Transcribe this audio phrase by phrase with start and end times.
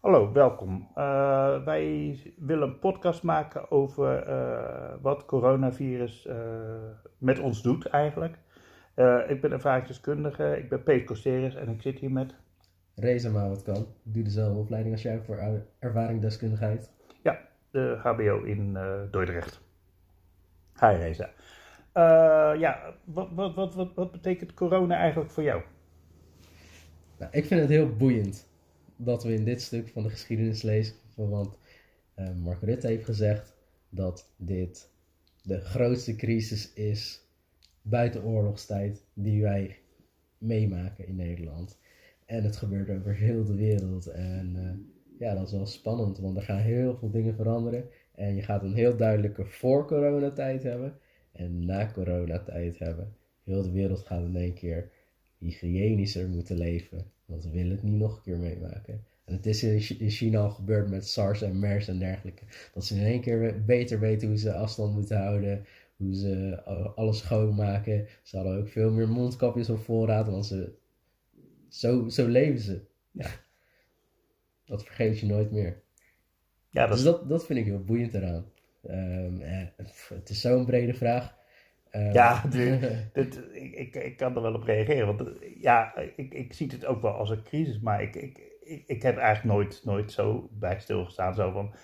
[0.00, 0.88] Hallo, welkom.
[0.96, 6.34] Uh, wij willen een podcast maken over uh, wat coronavirus uh,
[7.18, 8.38] met ons doet eigenlijk.
[9.28, 12.34] ik ben ervaringsdeskundige, ik ben Peter Costeris en ik zit hier met...
[12.94, 13.76] Reza maar wat kan.
[13.76, 16.90] Ik doe dezelfde opleiding als jij voor ervaringsdeskundigheid.
[17.22, 17.38] Ja,
[17.70, 18.78] de HBO in
[19.10, 19.60] Dordrecht.
[20.78, 21.30] Hi Reza.
[22.58, 25.62] ja, wat, wat, wat, wat, wat betekent corona eigenlijk voor jou?
[27.18, 28.49] Nou, ik vind het heel boeiend
[29.04, 30.94] dat we in dit stuk van de geschiedenis lezen.
[31.14, 31.58] Want
[32.18, 33.56] uh, Mark Rutte heeft gezegd
[33.88, 34.90] dat dit
[35.42, 37.28] de grootste crisis is
[37.82, 39.78] buiten oorlogstijd die wij
[40.38, 41.78] meemaken in Nederland.
[42.26, 44.06] En het gebeurt over heel de wereld.
[44.06, 47.88] En uh, ja, dat is wel spannend, want er gaan heel veel dingen veranderen.
[48.14, 50.98] En je gaat een heel duidelijke voor-coronatijd hebben
[51.32, 53.16] en na-coronatijd hebben.
[53.44, 54.90] Heel de wereld gaat in één keer
[55.38, 57.10] hygiënischer moeten leven.
[57.30, 59.04] Want we willen het niet nog een keer meemaken.
[59.24, 62.42] En het is in China al gebeurd met SARS en MERS en dergelijke.
[62.74, 65.66] Dat ze in één keer beter weten hoe ze afstand moeten houden.
[65.96, 66.62] Hoe ze
[66.94, 68.06] alles schoonmaken.
[68.22, 70.28] Ze hadden ook veel meer mondkapjes op voorraad.
[70.28, 70.72] Want ze,
[71.68, 72.80] zo, zo leven ze.
[73.10, 73.30] Ja.
[74.64, 75.82] Dat vergeet je nooit meer.
[76.70, 76.96] Ja, dat...
[76.96, 78.44] Dus dat, dat vind ik heel boeiend eraan.
[78.90, 79.40] Um,
[80.08, 81.38] het is zo'n brede vraag.
[81.92, 82.42] Uh, ja,
[83.12, 85.06] dit, ik, ik, ik, kan er wel op reageren.
[85.06, 88.38] Want eh, ja, ik, ik zie het ook wel als een crisis, maar ik, ik,
[88.60, 91.34] ik, ik heb eigenlijk nooit, nooit zo bij stilgestaan.
[91.34, 91.74] Zo van,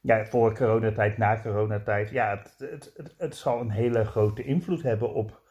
[0.00, 2.10] ja, voor coronatijd, na coronatijd.
[2.10, 5.42] Ja, het, het, het, het, zal een hele grote invloed hebben op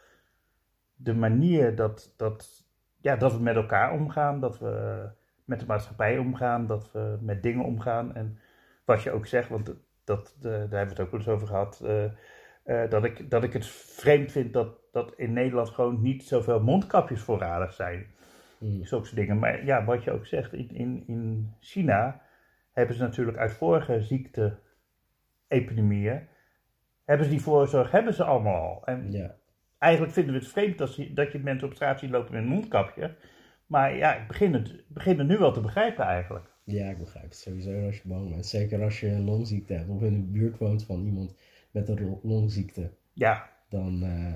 [0.96, 2.66] de manier dat, dat,
[3.02, 4.40] ja, dat we met elkaar omgaan.
[4.40, 5.06] Dat we
[5.46, 6.66] met de maatschappij omgaan.
[6.66, 8.16] Dat we met dingen omgaan.
[8.16, 8.40] En
[8.86, 11.82] wat je ook zegt, want dat, daar hebben we het ook wel eens over gehad.
[11.84, 12.04] Uh,
[12.68, 16.60] uh, dat, ik, dat ik het vreemd vind dat, dat in Nederland gewoon niet zoveel
[16.60, 18.06] mondkapjes voorradig zijn.
[18.58, 18.86] Mm.
[18.86, 19.40] Zulke dingen.
[19.40, 22.22] Maar ja, wat je ook zegt, in, in, in China
[22.72, 26.28] hebben ze natuurlijk uit vorige ziekte-epidemieën,
[27.06, 28.86] hebben ze die voorzorg, hebben ze allemaal al.
[28.86, 29.36] En ja.
[29.78, 32.42] eigenlijk vinden we het vreemd dat je, dat je mensen op straat ziet lopen met
[32.42, 33.16] een mondkapje.
[33.66, 36.46] Maar ja, ik begin het, begin het nu wel te begrijpen eigenlijk.
[36.64, 38.46] Ja, ik begrijp het sowieso als je bang bent.
[38.46, 41.36] Zeker als je een longziekte hebt of in de buurt woont van iemand
[41.78, 42.90] met een longziekte.
[43.14, 43.50] Ja.
[43.70, 44.34] Dan uh,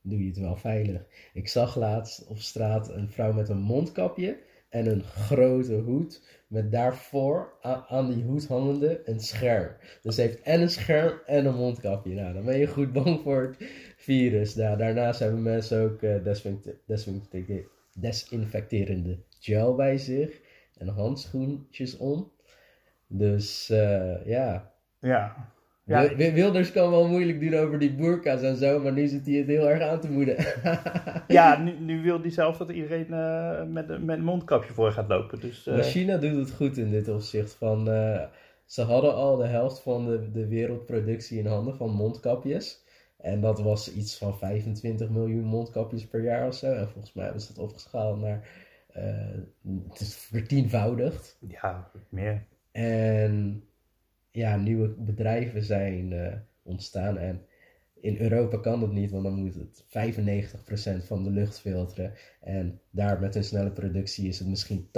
[0.00, 1.02] doe je het wel veilig.
[1.32, 4.38] Ik zag laatst op straat een vrouw met een mondkapje
[4.68, 6.40] en een grote hoed.
[6.46, 7.52] Met daarvoor
[7.88, 9.76] aan die hoed hangende een scherm.
[10.02, 12.14] Dus ze heeft en een scherm en een mondkapje.
[12.14, 13.56] Nou, dan ben je goed bang voor het
[13.96, 14.54] virus.
[14.54, 16.24] Nou, daarnaast hebben mensen ook uh,
[17.94, 20.40] desinfecterende gel bij zich.
[20.78, 22.32] En handschoentjes om.
[23.06, 24.72] Dus uh, ja.
[24.98, 25.51] Ja.
[25.84, 29.34] Ja, Wilders kan wel moeilijk doen over die burka's en zo, maar nu zit hij
[29.34, 30.36] het heel erg aan te moeden.
[31.28, 35.08] ja, nu, nu wil hij zelf dat iedereen uh, met, met een mondkapje voor gaat
[35.08, 35.40] lopen.
[35.40, 35.74] Dus, uh...
[35.74, 37.54] Maar China doet het goed in dit opzicht.
[37.54, 38.22] Van, uh,
[38.64, 42.84] ze hadden al de helft van de, de wereldproductie in handen van mondkapjes.
[43.16, 46.72] En dat was iets van 25 miljoen mondkapjes per jaar of zo.
[46.72, 48.48] En volgens mij hebben ze het opgeschaald naar.
[49.88, 51.36] het is vertienvoudigd.
[51.40, 52.44] Ja, meer.
[52.72, 53.64] En
[54.32, 56.32] ja, nieuwe bedrijven zijn uh,
[56.62, 57.18] ontstaan.
[57.18, 57.46] En
[58.00, 59.84] in Europa kan dat niet, want dan moet het
[61.02, 62.12] 95% van de lucht filteren.
[62.40, 64.88] En daar met een snelle productie is het misschien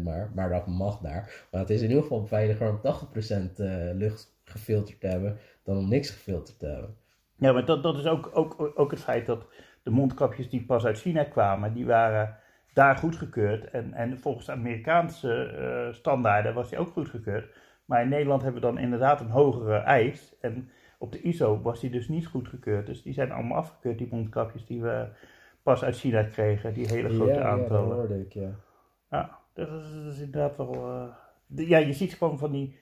[0.00, 1.46] 80% maar, maar dat mag daar.
[1.50, 2.80] Maar het is in ieder geval veiliger om 80%
[3.56, 6.96] uh, eh, lucht gefilterd te hebben dan om niks gefilterd te hebben.
[7.36, 9.46] Ja, maar dat, dat is ook, ook, ook het feit dat
[9.82, 12.36] de mondkapjes die pas uit China kwamen, die waren
[12.72, 13.70] daar goedgekeurd.
[13.70, 17.54] En, en volgens Amerikaanse uh, standaarden was die ook goedgekeurd.
[17.90, 20.34] Maar in Nederland hebben we dan inderdaad een hogere eis.
[20.40, 22.86] En op de ISO was die dus niet goedgekeurd.
[22.86, 25.08] Dus die zijn allemaal afgekeurd, die mondkapjes die we
[25.62, 26.74] pas uit China kregen.
[26.74, 27.82] Die hele grote ja, aantallen.
[27.82, 28.50] Ja, dat hoorde ik, ja.
[29.10, 30.74] Ja, dat is, dat is inderdaad wel...
[30.74, 32.78] Uh, ja, je ziet gewoon van die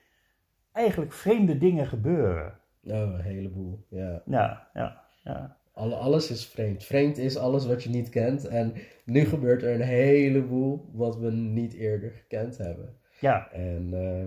[0.73, 2.59] eigenlijk vreemde dingen gebeuren.
[2.83, 4.23] Oh, een heleboel, ja.
[4.25, 5.57] Ja, ja, ja.
[5.73, 6.85] Alle, alles is vreemd.
[6.85, 8.49] Vreemd is alles wat je niet kent.
[8.49, 8.75] En
[9.05, 12.97] nu gebeurt er een heleboel wat we niet eerder gekend hebben.
[13.21, 13.51] Ja.
[13.53, 13.93] En...
[13.93, 14.25] Uh,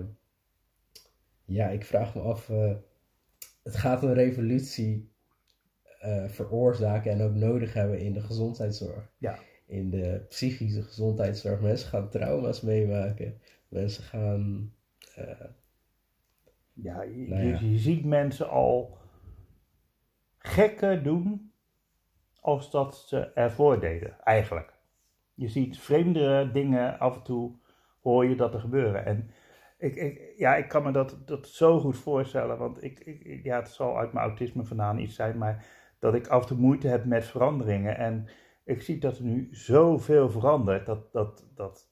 [1.52, 2.74] ja, ik vraag me af, uh,
[3.62, 5.12] het gaat een revolutie
[6.04, 9.12] uh, veroorzaken en ook nodig hebben in de gezondheidszorg.
[9.18, 9.38] Ja.
[9.66, 11.60] In de psychische gezondheidszorg.
[11.60, 13.40] Mensen gaan trauma's meemaken.
[13.68, 14.72] Mensen gaan.
[15.18, 15.24] Uh,
[16.72, 17.58] ja, je, nou ja.
[17.60, 18.98] Je, ziet mensen al
[20.38, 21.52] gekker doen
[22.40, 24.72] als dat ze ervoor deden, eigenlijk.
[25.34, 27.56] Je ziet vreemdere dingen af en toe,
[28.00, 29.04] hoor je dat er gebeuren.
[29.04, 29.30] En
[29.82, 33.56] ik, ik, ja, ik kan me dat, dat zo goed voorstellen, want ik, ik, ja,
[33.56, 35.66] het zal uit mijn autisme vandaan iets zijn, maar
[35.98, 37.96] dat ik af en toe moeite heb met veranderingen.
[37.96, 38.28] En
[38.64, 41.90] ik zie dat er nu zoveel verandert, dat, dat, dat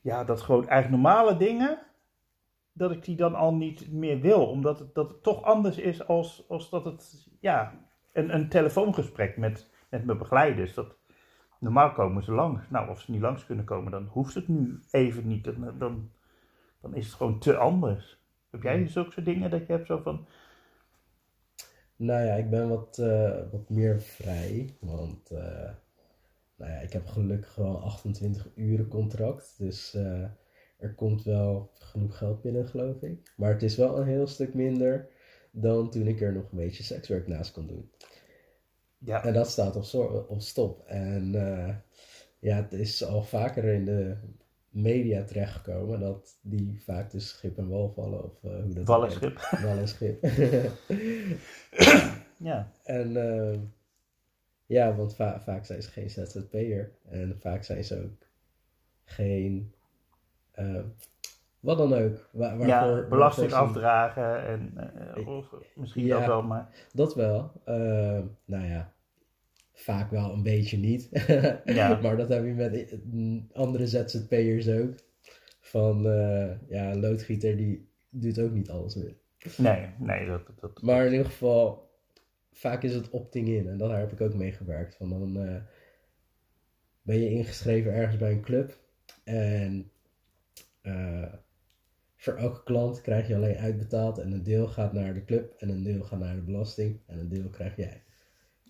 [0.00, 1.78] ja, dat gewoon eigenlijk normale dingen,
[2.72, 4.46] dat ik die dan al niet meer wil.
[4.46, 7.74] Omdat het, dat toch anders is als, als dat het, ja,
[8.12, 10.74] een, een telefoongesprek met, met mijn begeleiders.
[10.74, 10.96] Dat,
[11.58, 12.70] normaal komen ze langs.
[12.70, 15.44] Nou, als ze niet langs kunnen komen, dan hoeft het nu even niet.
[15.44, 16.10] Dan, dan,
[16.82, 18.20] dan is het gewoon te anders.
[18.50, 20.26] Heb jij zulke soort dingen dat je hebt zo van...
[21.96, 24.76] Nou ja, ik ben wat, eh, wat meer vrij.
[24.80, 25.70] Want eh,
[26.56, 29.54] nou ja, ik heb gelukkig wel een 28 uren contract.
[29.58, 30.24] Dus eh,
[30.78, 33.32] er komt wel genoeg geld binnen, geloof ik.
[33.36, 35.08] Maar het is wel een heel stuk minder
[35.50, 37.90] dan toen ik er nog een beetje sekswerk naast kon doen.
[38.98, 40.86] Ja, En dat staat op, op stop.
[40.86, 41.30] En
[42.38, 44.16] ja, het is al vaker in de
[44.72, 48.24] media terechtgekomen dat die vaak dus schip en wal vallen.
[48.24, 49.38] Of eh, hoe dat wal en schip.
[49.64, 50.24] Wal en schip.
[52.36, 53.58] Ja, En eh,
[54.66, 56.90] ja, want va- vaak zijn ze geen ZZP'er.
[57.08, 58.26] En vaak zijn ze ook
[59.04, 59.72] geen.
[60.52, 60.80] eh,
[61.60, 62.28] wat dan ook.
[62.30, 64.72] Wa- waarvoor, ja belasting waarvoor afdragen en
[65.28, 66.18] of misschien Ja.
[66.18, 66.68] dat wel, maar...
[66.92, 67.52] Dat wel.
[67.64, 68.92] Eh, nou ja,
[69.72, 71.08] vaak wel een beetje niet.
[71.64, 72.00] Ja.
[72.00, 72.98] maar dat heb je met
[73.52, 74.94] andere ZZP'ers ook.
[75.60, 79.16] Van eh, ja, een loodgieter die doet ook niet alles meer.
[79.56, 80.42] Nee, nee, dat...
[80.60, 81.90] dat Maar in ieder geval,
[82.52, 83.68] vaak is het opting in.
[83.68, 84.94] En daar heb ik ook mee gewerkt.
[84.94, 85.62] Van dan eh,
[87.02, 88.78] ben je ingeschreven ergens bij een club.
[89.24, 89.90] En
[90.80, 91.32] eh,
[92.16, 94.18] voor elke klant krijg je alleen uitbetaald.
[94.18, 95.54] En een deel gaat naar de club.
[95.58, 97.00] En een deel gaat naar de belasting.
[97.06, 98.02] En een deel krijg jij.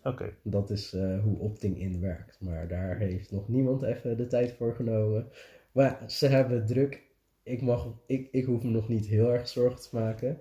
[0.03, 2.41] Oké, Dat is eh, hoe opting in werkt.
[2.41, 5.29] Maar daar heeft nog niemand even de tijd voor genomen.
[5.73, 7.03] Maar ja, ze hebben het druk.
[7.43, 10.41] Ik, mag, ik, ik hoef me nog niet heel erg zorgen te maken.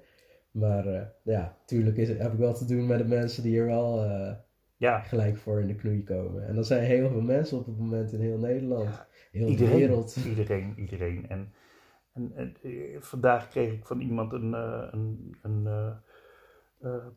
[0.52, 3.66] Maar eh, ja, tuurlijk is heb ik wel te doen met de mensen die er
[3.66, 4.34] wel eh,
[4.78, 5.00] ja.
[5.00, 6.48] gelijk voor in de knoei komen.
[6.48, 9.06] En dat zijn heel veel mensen op het moment in heel Nederland.
[9.32, 10.16] Heel de wereld.
[10.28, 11.30] iedereen, iedereen.
[11.30, 11.54] En,
[12.14, 12.56] en, en,
[13.00, 15.68] vandaag kreeg ik van iemand een, een, een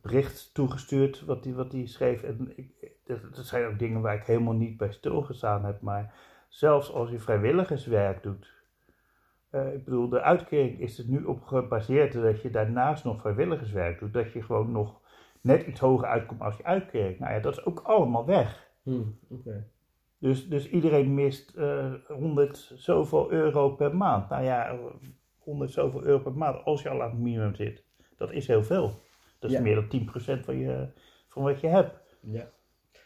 [0.02, 2.22] bericht toegestuurd wat die, wat die schreef.
[2.22, 5.80] En ik, dat, zijn ook dingen waar ik helemaal niet bij stilgestaan heb.
[5.80, 6.14] Maar
[6.48, 8.52] zelfs als je vrijwilligerswerk doet.
[9.50, 13.98] eh, ik bedoel, de uitkering is er nu op gebaseerd dat je daarnaast nog vrijwilligerswerk
[13.98, 14.12] doet.
[14.12, 15.00] Dat je gewoon nog
[15.40, 17.18] net iets hoger uitkomt als je uitkering.
[17.18, 18.70] Nou ja, dat is ook allemaal weg.
[18.82, 19.66] Hm, oké.
[20.18, 24.28] Dus, dus iedereen mist eh 100 zoveel euro per maand.
[24.28, 24.78] Nou ja,
[25.38, 27.84] 100 zoveel euro per maand als je al aan het minimum zit.
[28.16, 29.02] Dat is heel veel.
[29.38, 29.62] Dat is Ja.
[29.62, 30.88] meer dan 10% van, je,
[31.28, 32.16] van wat je hebt.
[32.20, 32.48] Ja.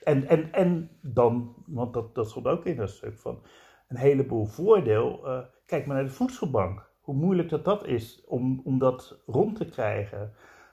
[0.04, 3.42] En, en, en dan, want dat, dat stond ook in dat stuk van
[3.88, 5.26] een heleboel voordeel.
[5.26, 6.90] eh, kijk maar naar de voedselbank.
[7.00, 10.32] Hoe moeilijk dat, dat is om, om dat rond te krijgen.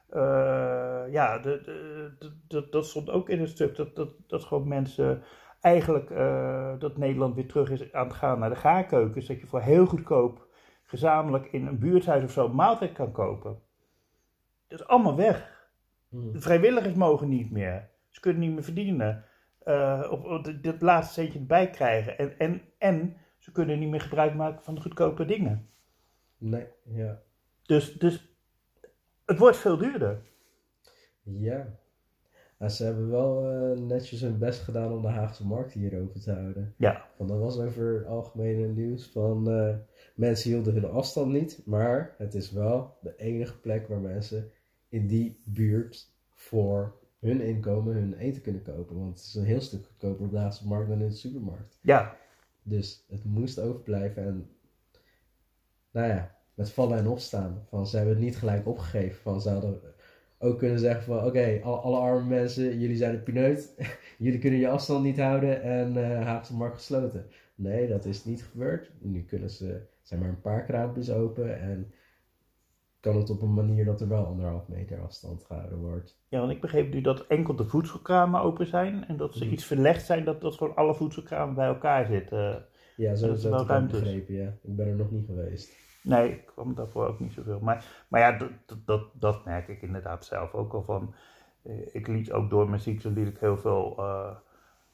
[0.10, 3.76] Eh, ja, de, de, de- de- dat stond ook in het stuk.
[3.76, 5.24] Dat, dat, dat gewoon mensen
[5.62, 9.28] eigenlijk eh, dat Nederland weer terug is aan het gaan naar de gaarkeukens.
[9.28, 10.48] Dat je voor heel goedkoop
[10.84, 13.60] gezamenlijk in een buurthuis of zo een maaltijd kan kopen.
[14.68, 15.70] Dat is allemaal weg.
[16.10, 16.32] Hm.
[16.32, 17.90] De vrijwilligers mogen niet meer.
[18.10, 19.26] Ze kunnen niet meer verdienen.
[20.10, 22.18] Of, of dit- dit laatste centje erbij krijgen.
[22.18, 25.70] En, en, en ze kunnen niet meer gebruik maken van de goedkope dingen.
[26.38, 27.22] Nee, ja.
[27.62, 28.36] Dus, dus
[29.26, 30.22] het wordt veel duurder.
[31.24, 31.80] Ja.
[32.70, 36.32] Ze hebben wel eh, netjes hun best gedaan om de Haagse markt hier open te
[36.32, 36.74] houden.
[36.78, 39.76] Ja, Want dat was over het algemene nieuws van eh,
[40.16, 44.52] mensen hielden hun afstand niet, maar het is wel de enige plek waar mensen
[44.90, 49.00] in die buurt voor hun inkomen hun eten kunnen kopen.
[49.00, 51.78] Want het is een heel stuk goedkoper op de Haagse markt dan in de supermarkt.
[51.82, 52.18] ja,
[52.64, 54.50] Dus het moest overblijven en
[55.92, 57.66] nou ja, met vallen en opstaan.
[57.70, 59.22] Van, ze hebben het niet gelijk opgegeven.
[59.22, 59.80] Van, ze hadden
[60.40, 63.76] ook kunnen zeggen van oké, al- alle arme mensen, jullie zijn een pineut.
[64.18, 67.26] jullie kunnen je afstand niet houden en eh Haagse markt gesloten.
[67.56, 68.92] Nee, dat is niet gebeurd.
[69.00, 71.94] Nu kunnen ze, zijn maar een paar kraampjes open en
[73.00, 76.18] kan het op een manier dat er wel anderhalf meter afstand gehouden wordt.
[76.30, 79.06] ja, want ik begreep nu dat enkel de voedselkramen open zijn.
[79.08, 79.54] En dat ze Mhm.
[79.54, 82.66] iets verlegd zijn dat, dat gewoon alle voedselkramen bij elkaar zitten.
[82.98, 84.48] Ja, zo, Dat zo wel ruimte begrepen, ja.
[84.62, 85.76] Ik ben er nog niet geweest.
[86.06, 87.60] Nee, ik kwam daarvoor ook niet zoveel.
[87.60, 88.50] Maar, maar ja, dat,
[88.86, 91.14] dat, dat, merk ik inderdaad zelf ook al van.
[91.64, 94.32] eh, Ik liet ook door mijn ziekte liet ik heel veel eh,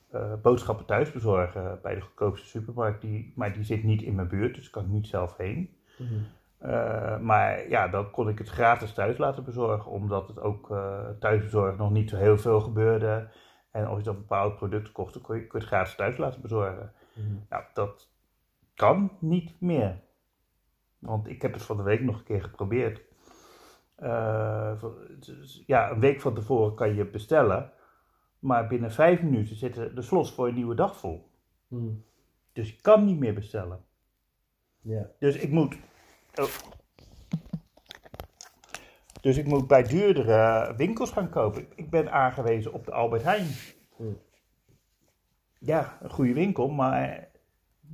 [0.10, 3.02] eh, boodschappen thuis bezorgen bij de goedkoopste supermarkt.
[3.02, 5.76] Die, maar die zit niet in mijn buurt, dus kan ik niet zelf heen.
[6.58, 10.68] Eh, maar ja, dan kon ik het gratis thuis laten bezorgen, omdat het ook
[11.20, 13.28] thuisbezorgd nog niet zo heel veel gebeurde.
[13.72, 16.18] En als je dan bepaalde producten kocht, dan kon je, kon je het gratis thuis
[16.18, 16.92] laten bezorgen.
[17.14, 17.36] Mhm.
[17.50, 18.10] Nou, dat
[18.76, 20.00] kan niet meer.
[21.02, 23.02] Want ik heb het van de week nog een keer geprobeerd.
[23.96, 24.84] Eh,
[25.20, 27.72] dus ja, een week van tevoren kan je bestellen.
[28.40, 31.30] Maar binnen vijf minuten zitten de slots voor een nieuwe dag vol.
[31.68, 31.94] Mhm.
[32.54, 33.86] Dus je kan niet meer bestellen.
[34.82, 35.10] Ja.
[35.20, 35.78] Dus ik moet.
[36.36, 36.48] oh.
[39.22, 41.66] Dus ik moet bij duurdere winkels gaan kopen.
[41.76, 43.48] Ik ben aangewezen op de Albert Heijn.
[43.96, 44.18] Hmm.
[45.60, 47.31] Ja, een goede winkel, maar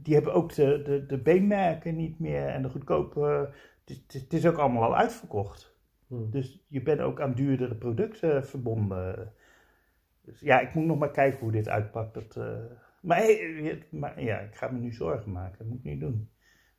[0.01, 3.49] die hebben ook de, de, de beenmerken niet meer en de goedkope.
[3.85, 5.75] Het is, ook allemaal al uitverkocht.
[6.07, 6.29] Hm.
[6.29, 9.33] Dus je bent ook aan duurdere producten verbonden.
[10.21, 12.13] Dus ja, ik moet nog maar kijken hoe dit uitpakt.
[12.13, 12.57] Dat, eh,
[13.89, 15.57] maar, ja, ik ga me nu zorgen maken.
[15.57, 16.29] Dat moet ik niet doen.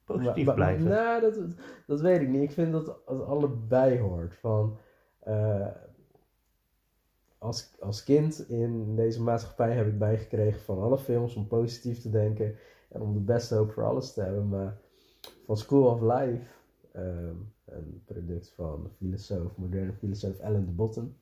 [0.05, 0.89] Positief Maar- maar- blijven.
[0.89, 1.57] Nou, dat,
[1.87, 2.43] dat weet ik niet.
[2.43, 4.35] Ik vind dat het allebei hoort.
[4.35, 4.79] Van,
[5.19, 5.67] eh,
[7.39, 12.11] als, als kind in deze maatschappij heb ik bijgekregen van alle films om positief te
[12.11, 12.57] denken
[12.88, 14.49] en om de beste hoop voor alles te hebben.
[14.49, 14.76] Maar
[15.45, 16.54] van School of Life,
[16.92, 21.16] ehm, een product van de filosoof, moderne filosoof Alan de Botton.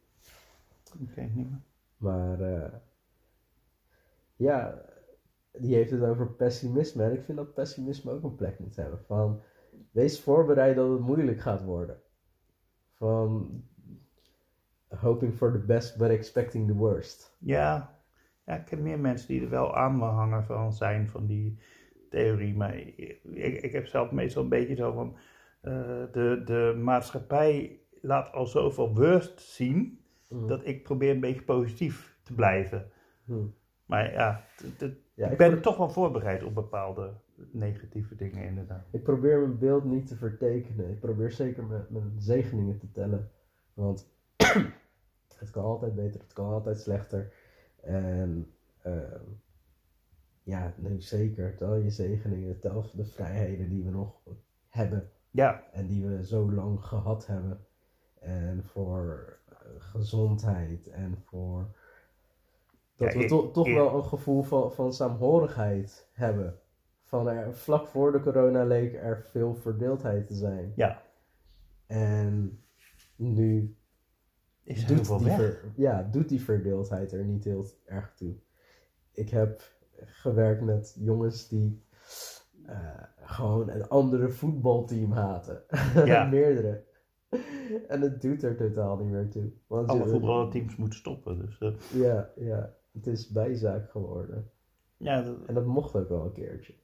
[1.02, 1.60] Oké, niet meer.
[1.96, 2.72] Maar eh,
[4.36, 4.82] ja,
[5.52, 7.04] die heeft het over pessimisme.
[7.04, 8.98] En ik vind dat pessimisme ook een plek moet hebben.
[9.06, 9.40] Van,
[9.90, 12.00] wees voorbereid dat het moeilijk gaat worden.
[12.92, 13.62] Van,
[14.88, 17.36] hoping for the best but expecting the worst.
[17.38, 17.95] Ja,
[18.46, 21.58] ja, ik ken meer mensen die er wel aanhanger van zijn, van die
[22.10, 22.56] theorie.
[22.56, 23.20] Maar ik,
[23.62, 25.16] ik heb zelf meestal een beetje zo van,
[25.60, 25.72] eh,
[26.12, 30.46] de, de maatschappij laat al zoveel worst zien, Mhm.
[30.46, 32.90] dat ik probeer een beetje positief te blijven.
[33.24, 33.46] Hm.
[33.86, 34.44] Maar ja,
[35.16, 37.12] ik ben toch wel voorbereid op bepaalde
[37.50, 38.86] negatieve dingen inderdaad.
[38.90, 40.90] Ik probeer mijn beeld niet te vertekenen.
[40.90, 43.30] Ik probeer zeker mijn, mijn zegeningen te tellen.
[43.74, 44.10] Want
[45.38, 47.32] het kan altijd beter, het kan altijd slechter.
[47.86, 48.50] En
[48.82, 49.22] ehm,
[50.42, 51.56] ja, nee, zeker.
[51.56, 54.20] Tel je zegeningen, tel de vrijheden die we nog
[54.68, 55.10] hebben.
[55.30, 57.66] Ja, En die we zo lang gehad hebben.
[58.20, 61.74] En voor eh, gezondheid en voor.
[62.96, 66.58] Dat Ja, we to- toch wel een gevoel van, van saamhorigheid hebben.
[67.02, 70.72] Van er, vlak voor de corona leek er veel verdeeldheid te zijn.
[70.76, 71.02] ja,
[71.86, 72.60] En
[73.16, 73.76] nu
[74.66, 75.36] is heel doet veel die, weg.
[75.36, 78.34] ver- ja, doet die verdeeldheid er niet heel erg toe.
[79.12, 79.62] Ik heb
[80.04, 81.82] gewerkt met jongens die
[82.66, 85.62] eh, gewoon een andere voetbalteam haten.
[86.04, 86.24] Ja.
[86.24, 86.84] Meerdere.
[87.88, 89.50] en het doet er totaal niet meer toe.
[89.66, 91.38] Want Alle voetbalteams moeten stoppen.
[91.38, 94.50] Dus, eh, Ja, ja, het is bijzaak geworden.
[94.96, 96.74] ja, dat, En dat mocht ook wel een keertje.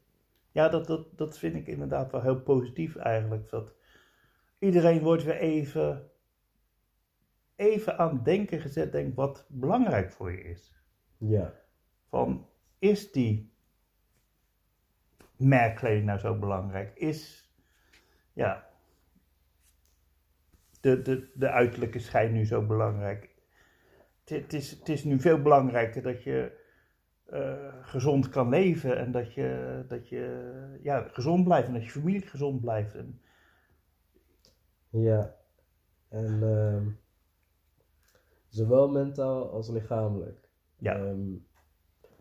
[0.50, 3.48] Ja, dat, dat, dat vind ik inderdaad wel heel positief eigenlijk.
[3.48, 3.72] Dat
[4.58, 6.10] iedereen wordt weer even,
[7.62, 10.75] even aan het denken gezet, denk wat belangrijk voor je is.
[11.16, 11.54] Ja,
[12.09, 13.52] Van, is die
[15.37, 16.95] merkkleding nou zo belangrijk?
[16.95, 17.50] Is,
[18.33, 18.69] ja,
[20.81, 23.31] de, de, de uiterlijke schijn nu zo belangrijk?
[24.25, 26.61] Het, het, is, het is nu veel belangrijker dat je
[27.25, 31.90] eh, gezond kan leven en dat je, dat je ja, gezond blijft en dat je
[31.90, 32.95] familie gezond blijft.
[32.95, 33.21] En,
[34.90, 35.35] ja.
[36.09, 36.88] En ehm,
[38.52, 40.49] zowel mentaal als lichamelijk.
[40.78, 40.94] Ja.
[40.97, 41.30] Ehm,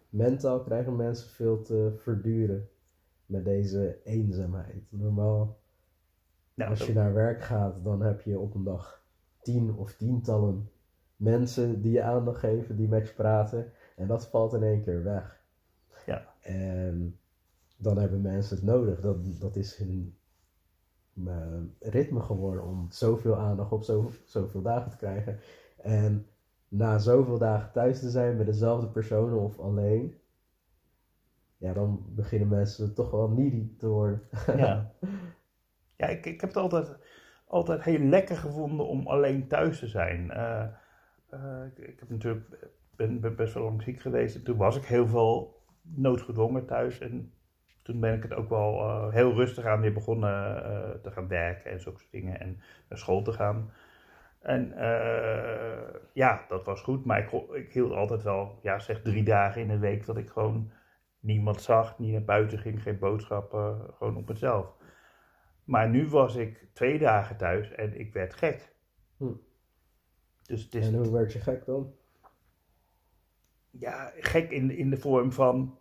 [0.09, 2.69] mentaal krijgen mensen veel te verduren
[3.25, 4.83] met deze eenzaamheid.
[4.89, 5.59] Normaal,
[6.53, 9.05] nou, als je naar werk gaat, dan heb je op een dag
[9.41, 10.69] tien of tientallen
[11.15, 13.71] mensen die je aandacht geven, die met je praten.
[13.95, 15.43] En dat valt in één keer weg.
[16.05, 16.33] Ja.
[16.41, 17.19] En
[17.77, 19.01] dan hebben mensen het nodig.
[19.01, 20.17] Dat, dat is hun
[21.25, 25.39] eh, ritme geworden om zoveel aandacht op zo, zoveel dagen te krijgen.
[25.81, 26.25] En
[26.67, 30.21] na zoveel dagen thuis te zijn met dezelfde personen of alleen,
[31.57, 34.21] ja, dan beginnen mensen toch wel needy te worden.
[34.57, 34.91] Ja,
[35.97, 36.97] ja ik, ik heb het altijd,
[37.45, 40.31] altijd heel lekker gevonden om alleen thuis te zijn.
[40.31, 40.67] Eh,
[41.29, 44.75] eh, ik, ik heb natuurlijk, ben, ben best wel lang ziek geweest en toen was
[44.75, 46.99] ik heel veel noodgedwongen thuis.
[46.99, 47.33] En
[47.83, 50.61] toen ben ik het ook wel eh, heel rustig aan weer begonnen
[51.01, 53.71] te gaan werken en zulke dingen en naar school te gaan.
[54.41, 59.23] En eh, ja, dat was goed, maar ik, ik hield altijd wel, ja, zeg drie
[59.23, 60.71] dagen in de week dat ik gewoon
[61.19, 64.75] niemand zag, niet naar buiten ging, geen boodschappen, gewoon op mezelf.
[65.63, 68.75] Maar nu was ik twee dagen thuis en ik werd gek.
[69.17, 69.33] Hm.
[70.43, 71.93] Dus het is En hoe werd je gek dan?
[73.71, 75.79] ja, gek in, in de vorm van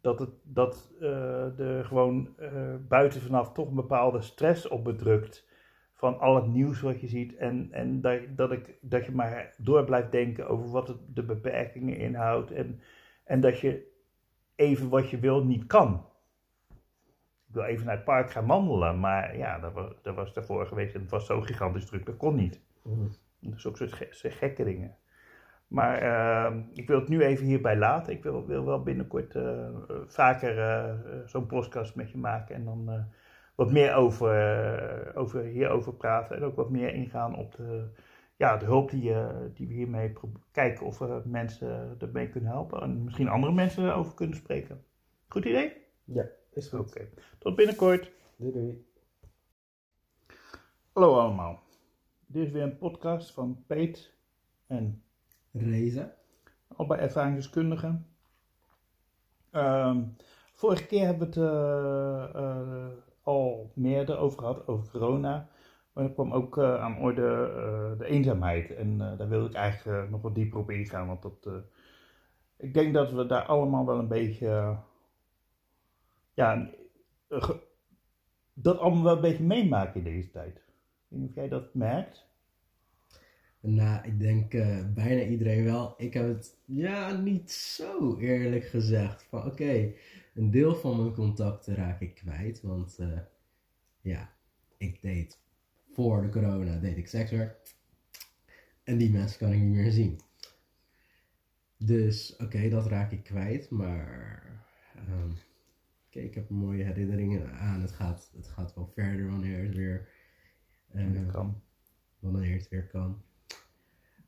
[0.00, 5.45] dat, het, dat eh er gewoon eh, buiten vanaf toch een bepaalde stress op bedrukt.
[5.96, 7.36] Van al het nieuws wat je ziet.
[7.36, 11.22] En, en dat, dat, ik, dat je maar door blijft denken over wat het, de
[11.22, 12.50] beperkingen inhoudt.
[12.50, 12.80] En,
[13.24, 13.92] en dat je
[14.54, 16.06] even wat je wil niet kan.
[17.48, 19.00] Ik wil even naar het park gaan wandelen.
[19.00, 20.94] Maar ja, dat was, dat was daarvoor geweest.
[20.94, 22.06] En het was zo gigantisch druk.
[22.06, 22.60] Dat kon niet.
[22.82, 23.06] Mhm.
[23.40, 24.96] Dus ook soort ge- soort gekke dingen.
[25.66, 28.12] Maar eh, ik wil het nu even hierbij laten.
[28.12, 29.68] Ik wil, wil wel binnenkort eh,
[30.06, 32.54] vaker eh, zo'n podcast met je maken.
[32.54, 33.02] En dan eh,
[33.56, 37.88] wat meer over, eh, over hierover praten en ook wat meer ingaan op de,
[38.36, 40.12] ja, de hulp die, uh, die we hiermee
[40.50, 44.84] kijken of we mensen ermee kunnen helpen en misschien andere mensen erover kunnen spreken.
[45.28, 45.72] Goed idee?
[46.04, 47.08] Ja, is Oké.
[47.38, 48.12] Tot binnenkort.
[48.36, 48.86] Doei doei.
[50.92, 51.62] Hallo allemaal.
[52.26, 54.14] Dit is weer een podcast van Peet
[54.66, 55.02] en
[55.52, 56.14] Reza.
[56.76, 58.06] allebei ervaringsdeskundigen.
[59.50, 60.02] Ehm,
[60.52, 62.90] vorige keer hebben we het eh, eh,
[63.26, 65.48] al meer erover gehad, over corona.
[65.92, 68.74] Maar er kwam ook eh, aan orde eh, de eenzaamheid.
[68.74, 71.06] En eh, daar wil ik eigenlijk nog wat dieper op ingaan.
[71.06, 71.48] Want dat,
[72.56, 74.76] ik denk dat we daar allemaal wel een beetje.
[76.34, 76.70] ja,
[78.54, 80.56] dat allemaal wel een beetje meemaken in deze tijd.
[80.56, 80.62] Ik
[81.08, 82.26] weet niet of jij dat merkt.
[83.60, 84.50] Nou, ik denk
[84.94, 85.94] bijna iedereen wel.
[85.96, 89.22] Ik heb het ja niet zo eerlijk gezegd.
[89.22, 89.92] Van oké,
[90.36, 92.62] een deel van mijn contacten raak ik kwijt.
[92.62, 93.18] Want eh,
[94.00, 94.32] ja,
[94.76, 95.40] ik deed
[95.92, 97.74] voor de corona deed ik sekswerk.
[98.84, 100.20] En die mensen kan ik niet meer zien.
[101.76, 103.70] Dus oké, dat raak ik kwijt.
[103.70, 104.42] Maar
[106.06, 107.80] oké, ik heb mooie herinneringen aan.
[107.80, 110.08] Het gaat, het gaat wel verder wanneer het weer,
[110.92, 111.62] Dat kan.
[112.18, 113.22] wanneer het weer kan.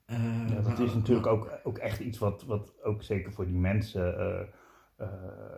[0.04, 3.56] Eh, Ja, dat is natuurlijk ook, ook echt iets wat, wat ook zeker voor die
[3.56, 4.46] mensen eh,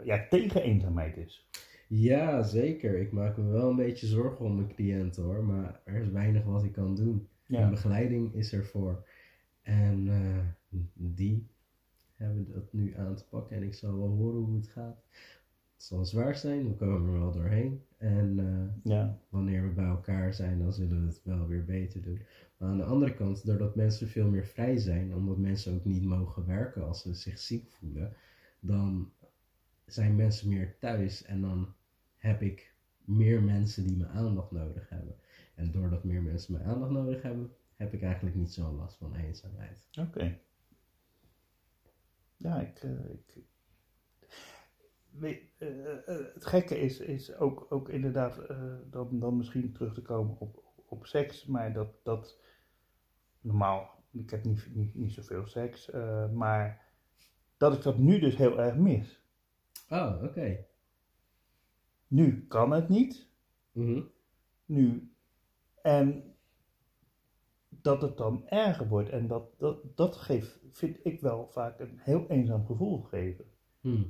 [0.05, 1.49] ja, tegen eenzaamheid is.
[1.89, 2.99] Ja, zeker.
[3.01, 6.45] Ik maak me wel een beetje zorgen om mijn cliënten hoor, maar er is weinig
[6.45, 7.29] wat ik kan doen.
[7.47, 9.09] Mijn Ja, begeleiding is ervoor.
[9.63, 11.47] En eh, die
[12.15, 15.03] hebben dat nu aan te pakken en ik zal wel horen hoe het gaat.
[15.75, 17.83] Het zal zwaar zijn, we komen er wel doorheen.
[17.97, 22.03] En eh, ja, wanneer we bij elkaar zijn, dan zullen we het wel weer beter
[22.03, 22.21] doen.
[22.57, 26.05] Maar aan de andere kant, doordat mensen veel meer vrij zijn, omdat mensen ook niet
[26.05, 28.13] mogen werken als ze zich ziek voelen,
[28.61, 29.13] dan
[29.93, 31.75] zijn mensen meer thuis en dan
[32.17, 35.17] heb ik meer mensen die mijn aandacht nodig hebben.
[35.55, 39.15] En doordat meer mensen mijn aandacht nodig hebben, heb ik eigenlijk niet zo'n last van
[39.15, 39.87] eenzaamheid.
[39.99, 40.39] oké.
[42.37, 42.79] Ja, ik.
[42.79, 43.11] eh,
[45.21, 48.41] ik eh, eh, het gekke is, is ook, ook inderdaad
[48.91, 52.41] dan, dan misschien terug te komen op, op seks, maar dat, dat
[53.41, 55.91] normaal, ik heb niet, niet, niet zoveel seks,
[56.33, 56.83] maar
[57.57, 59.20] dat ik dat nu dus heel erg mis.
[59.91, 60.65] Oh, oké.
[62.07, 63.29] Nu kan het niet,
[63.73, 64.03] Mhm.
[64.65, 65.13] nu.
[65.83, 66.35] En
[67.69, 69.09] dat het dan erger wordt.
[69.09, 73.45] En dat, dat, dat geeft, vind ik wel vaak een heel eenzaam gevoel geven.
[73.81, 74.03] Hm.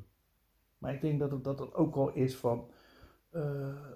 [0.79, 2.71] Maar ik denk dat het, dat het ook wel is van.
[3.31, 3.91] eh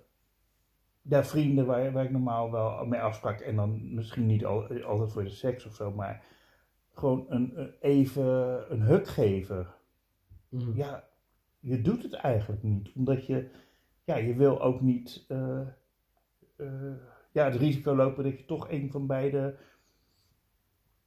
[1.03, 3.41] ja, vrienden waar, waar ik normaal wel mee afsprak.
[3.41, 5.91] En dan misschien niet al, altijd voor de seks of zo.
[5.91, 6.25] Maar
[6.93, 8.25] gewoon een, een even
[8.73, 9.67] een huk geven.
[10.49, 10.77] Mhm.
[10.77, 11.09] Ja,
[11.65, 12.93] je doet het eigenlijk niet.
[12.95, 13.49] Omdat je,
[14.05, 15.61] ja, je wil ook niet eh,
[16.57, 16.95] eh,
[17.33, 19.57] ja, het risico lopen dat je toch een van beide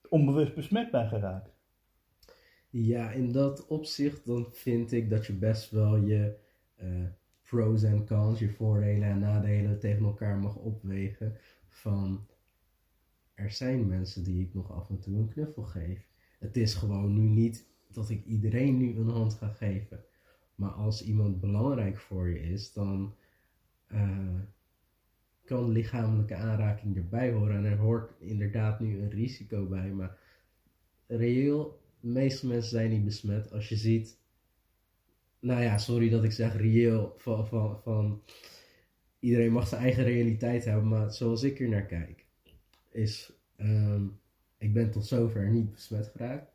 [0.09, 1.55] onbewust besmet bent geraakt.
[2.69, 6.37] Ja, in dat opzicht dan vind ik dat je best wel je
[6.75, 7.03] eh,
[7.43, 11.37] pros en cons, je voordelen en nadelen tegen elkaar mag opwegen.
[11.67, 12.27] Van
[13.33, 16.07] er zijn mensen die ik nog af en toe een knuffel geef.
[16.39, 20.05] Het is gewoon nu niet dat ik iedereen nu een hand ga geven.
[20.57, 23.15] Maar als iemand belangrijk voor je is, dan
[23.87, 24.39] eh,
[25.45, 27.55] kan lichamelijke aanraking erbij horen.
[27.55, 29.91] En er hoort inderdaad nu een risico bij.
[29.91, 30.17] Maar
[31.07, 33.51] reëel, de meeste mensen zijn niet besmet.
[33.51, 34.19] Als je ziet,
[35.39, 38.21] nou ja, sorry dat ik zeg reëel, van, van, van
[39.19, 40.87] iedereen mag zijn eigen realiteit hebben.
[40.87, 42.25] Maar zoals ik er naar kijk,
[42.91, 44.05] is, ehm,
[44.57, 46.51] ik ben tot zover niet besmet geraakt.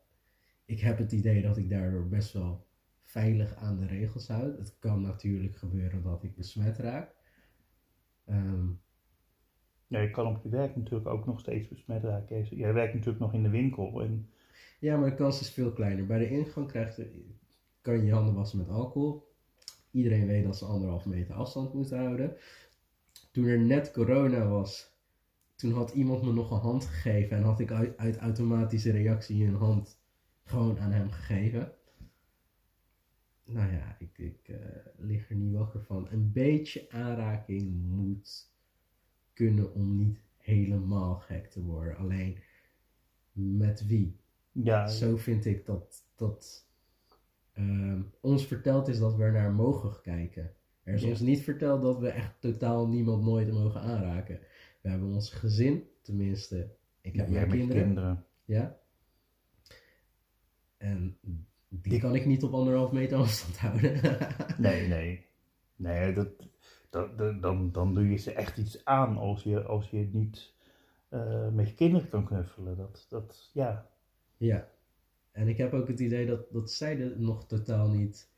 [0.64, 2.66] Ik heb het idee dat ik daardoor best wel
[3.12, 4.58] veilig aan de regels houd.
[4.58, 7.14] Het kan natuurlijk gebeuren dat ik besmet raak.
[8.24, 8.66] Ehm,
[9.86, 12.44] Ja, je kan op je werk natuurlijk ook nog steeds besmet raken.
[12.44, 14.02] Jij werkt natuurlijk nog in de winkel.
[14.02, 14.30] En,
[14.80, 16.06] Ja, maar de kans is veel kleiner.
[16.06, 17.00] Bij de ingang krijgt,
[17.80, 19.34] kan je je handen wassen met alcohol.
[19.90, 22.36] Iedereen weet dat ze anderhalf meter afstand moeten houden.
[23.32, 24.96] Toen er net corona was,
[25.56, 29.46] toen had iemand me nog een hand gegeven en had ik uit, uit automatische reactie
[29.46, 30.00] een hand
[30.44, 31.72] gewoon aan hem gegeven.
[33.44, 34.56] Nou ja, ik, ik eh,
[34.96, 36.08] lig er niet wakker van.
[36.10, 38.50] Een beetje aanraking moet
[39.32, 41.96] kunnen om niet helemaal gek te worden.
[41.96, 42.38] Alleen
[43.32, 44.16] met wie?
[44.52, 46.68] ja, Zo vind ik dat, dat
[47.52, 50.54] ehm, ons verteld is dat we er naar mogen kijken.
[50.82, 51.08] Er is Ja.
[51.08, 54.40] ons niet verteld dat we echt totaal niemand nooit mogen aanraken.
[54.80, 57.82] We hebben ons gezin, tenminste, ik heb mijn kinderen.
[57.82, 58.24] kinderen.
[58.44, 58.80] Ja.
[60.76, 61.18] En
[61.80, 64.00] die kan ik niet op anderhalf meter afstand houden.
[64.58, 65.26] Nee, nee.
[65.76, 66.28] Nee, dat,
[66.90, 70.54] dan, dan, dan doe je ze echt iets aan als je, als je niet
[71.10, 72.76] uh, met je kinderen kan knuffelen.
[72.76, 73.90] Dat, dat, ja.
[74.36, 74.68] Ja,
[75.32, 78.30] en ik heb ook het idee dat, dat zij er nog totaal niet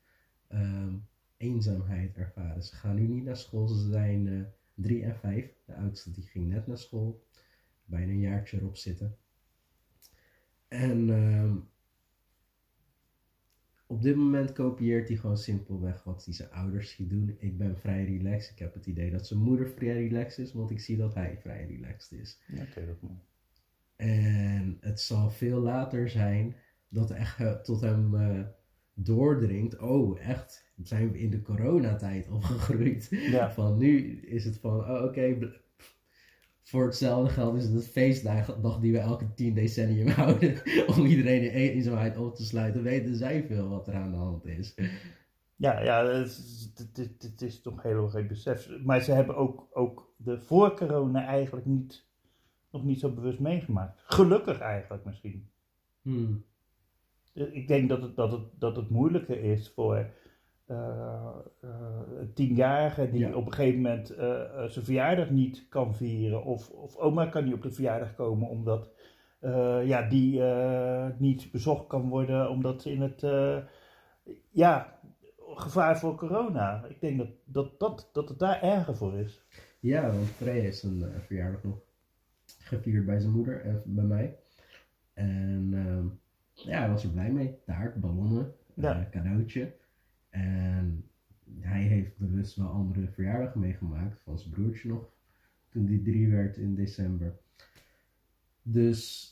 [0.49, 2.63] um, eenzaamheid ervaren.
[2.63, 5.53] Ze gaan nu niet naar school, ze zijn uh, drie en vijf.
[5.65, 7.25] De oudste die ging net naar school,
[7.85, 9.17] bijna een jaartje erop zitten.
[10.67, 11.69] En um,
[13.87, 17.35] op dit moment kopieert hij gewoon simpelweg wat hij zijn ouders ziet doen.
[17.39, 18.51] Ik ben vrij relaxed.
[18.51, 21.37] Ik heb het idee dat zijn moeder vrij relaxed is, want ik zie dat hij
[21.41, 22.41] vrij relaxed is.
[22.47, 23.25] Ja, oké, dat moet.
[23.95, 26.55] En het zal veel later zijn
[26.89, 28.39] dat echt tot hem uh,
[28.93, 29.77] doordringt.
[29.77, 30.73] Oh, echt?
[30.83, 33.07] Zijn we in de coronatijd opgegroeid?
[33.09, 33.51] Ja.
[33.51, 35.37] Van nu is het van, oh, oké,
[36.65, 40.61] voor hetzelfde geld is het het feestdag die we elke tien decennium houden.
[40.87, 42.83] Om iedereen in eenzaamheid op te sluiten.
[42.83, 44.75] Weten zij veel wat er aan de hand is.
[45.55, 48.69] Ja, ja het, is, het, het is toch heel geen besef.
[48.83, 52.05] Maar ze hebben ook, ook de voor corona eigenlijk niet,
[52.71, 54.01] nog niet zo bewust meegemaakt.
[54.05, 55.49] Gelukkig eigenlijk misschien.
[56.01, 56.43] Hmm.
[57.33, 60.07] Ik denk dat het, dat, het, dat het moeilijker is voor een
[62.33, 64.17] tienjarige die op een gegeven moment uh,
[64.67, 66.43] zijn verjaardag niet kan vieren.
[66.43, 68.89] Of, of oma kan niet op de verjaardag komen omdat
[69.83, 70.41] ja, die
[71.17, 73.21] niet bezocht kan worden omdat ze in het
[74.51, 74.99] ja,
[75.39, 76.85] gevaar voor corona.
[76.89, 79.45] Ik denk dat, dat, dat, dat het daar erger voor is.
[79.79, 81.77] Ja, want Freya is een verjaardag nog
[82.65, 84.37] gevierd bij zijn moeder en bij mij.
[85.13, 86.05] En ehm,
[86.69, 87.59] ja, hij was er blij mee.
[87.65, 89.07] Taart, ballonnen, ja.
[89.11, 89.73] cadeautje.
[90.35, 91.09] En
[91.59, 95.09] hij heeft bewust wel andere verjaardagen meegemaakt, van zijn broertje nog,
[95.69, 97.37] toen die drie werd in december.
[98.61, 99.31] Dus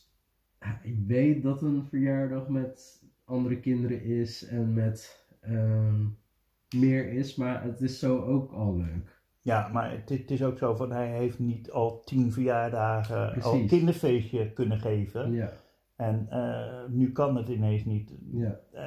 [0.82, 6.06] ik weet dat een verjaardag met andere kinderen is en met ehm,
[6.76, 9.22] meer is, maar het is zo ook al leuk.
[9.42, 13.44] Ja, maar het, het, is ook zo van hij heeft niet al tien verjaardagen Precies.
[13.44, 15.32] al kinderfeestje kunnen geven.
[15.32, 15.54] Ja.
[15.96, 18.12] En uh, nu kan het ineens niet.
[18.32, 18.60] Ja.
[18.74, 18.82] Uh,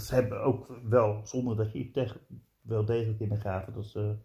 [0.00, 2.16] ze hebben ook wel, zonder dat je het
[2.60, 4.16] wel degelijk in de gaten, dat ze,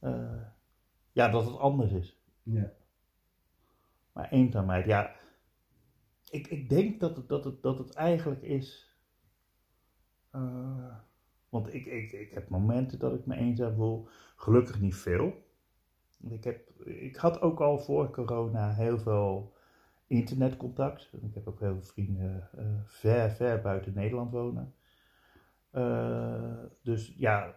[0.00, 0.42] uh,
[1.12, 2.20] ja, dat het anders is.
[2.42, 2.72] Ja.
[4.12, 5.14] Maar eenzaamheid, ja,
[6.30, 8.96] ik, ik denk dat het, dat, het, dat het eigenlijk is,
[10.32, 10.96] uh,
[11.48, 15.44] want ik, ik, ik heb momenten dat ik me eenzaam voel, gelukkig niet veel.
[16.28, 19.55] Ik, heb, ik had ook al voor corona heel veel
[20.06, 21.10] internetcontact.
[21.22, 24.74] Ik heb ook heel veel vrienden uh, ver, ver buiten Nederland wonen.
[25.72, 27.56] Uh, dus ja,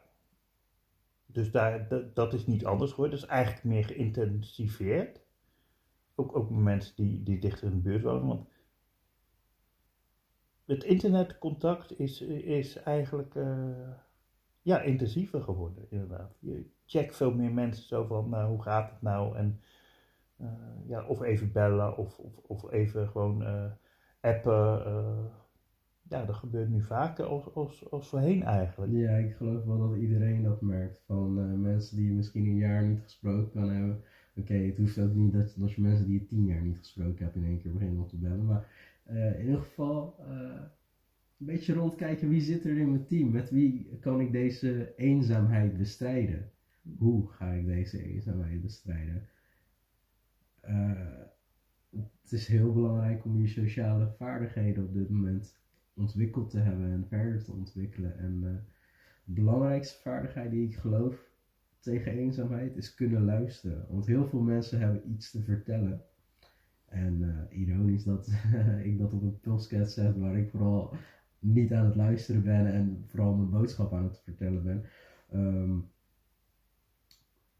[1.26, 3.20] dus daar, dat is niet anders geworden.
[3.20, 5.22] Dat is eigenlijk meer geïntensiveerd.
[6.16, 8.28] Ook, ook mensen die, die dichter in de buurt wonen.
[8.28, 8.48] Want
[10.66, 13.90] het internetcontact is, is eigenlijk uh,
[14.62, 16.36] ja, intensiever geworden, inderdaad.
[16.40, 19.38] Je checkt veel meer mensen zo van, nou, hoe gaat het nou?
[19.38, 19.62] En
[20.88, 23.72] ja, of even bellen of, of, of even gewoon uh,
[24.20, 24.88] appen.
[24.88, 25.26] Uh,
[26.10, 28.92] ja, dat gebeurt nu vaker als, als, als voorheen eigenlijk.
[28.92, 31.02] Ja, ik geloof wel dat iedereen dat merkt.
[31.06, 34.02] Van mensen die je misschien een jaar niet gesproken kan hebben.
[34.36, 37.24] Oké, het hoeft ook niet dat als je mensen die je tien jaar niet gesproken
[37.24, 38.46] hebt in één keer beginnen om te bellen.
[38.46, 38.68] Maar
[39.06, 40.16] in ieder geval
[41.40, 43.32] een beetje rondkijken wie zit er in mijn team.
[43.32, 46.52] Met wie kan ik deze eenzaamheid bestrijden?
[46.98, 49.28] Hoe ga ik deze eenzaamheid bestrijden?
[50.70, 50.92] Uh,
[52.22, 55.58] het is heel belangrijk om je sociale vaardigheden op dit moment
[55.94, 58.18] ontwikkeld te hebben en verder te ontwikkelen.
[58.18, 58.50] En uh,
[59.24, 61.28] de belangrijkste vaardigheid die ik geloof
[61.80, 63.86] tegen eenzaamheid is kunnen luisteren.
[63.90, 66.02] Want heel veel mensen hebben iets te vertellen.
[66.86, 68.30] En uh, ironisch dat
[68.84, 70.94] ik dat op een podcast zeg, waar ik vooral
[71.40, 74.86] niet aan het luisteren ben en vooral mijn boodschap aan het vertellen ben.
[75.34, 75.90] Um,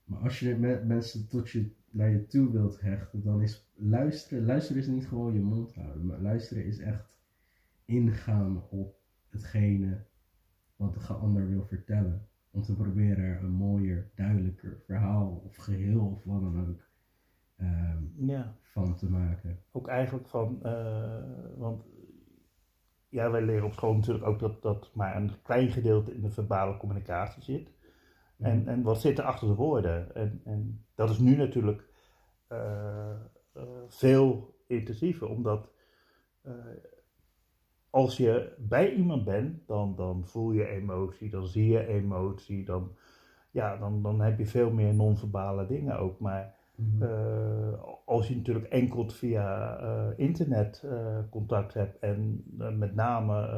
[0.04, 4.46] maar als je met mensen tot je naar je toe wilt hechten, dan is luisteren,
[4.46, 7.18] luisteren is niet gewoon je mond houden, maar luisteren is echt
[7.86, 8.96] ingaan op
[9.30, 10.06] hetgene
[10.76, 12.28] wat de ander wil vertellen.
[12.52, 16.88] Om te proberen er een mooier, duidelijker verhaal of geheel of wat dan ook
[17.62, 18.56] um, ja.
[18.62, 19.60] van te maken.
[19.72, 21.84] Ook eigenlijk van, uh, want
[23.10, 26.30] ja, wij leren op school natuurlijk ook dat, dat maar een klein gedeelte in de
[26.30, 27.70] verbale communicatie zit.
[28.40, 28.68] En, mhm.
[28.68, 30.16] en wat zit er achter de woorden?
[30.16, 31.84] En, en dat is nu natuurlijk
[32.52, 32.58] uh,
[33.58, 35.70] uh, veel intensiever, omdat
[36.46, 36.54] uh,
[37.90, 42.92] als je bij iemand bent, dan, dan voel je emotie, dan zie je emotie, dan,
[43.52, 46.20] ja, dan, dan heb je veel meer non-verbale dingen ook.
[46.20, 47.08] Maar mm
[48.06, 49.78] als je natuurlijk enkel via
[50.16, 50.86] internet
[51.30, 52.44] contact hebt en
[52.78, 53.50] met name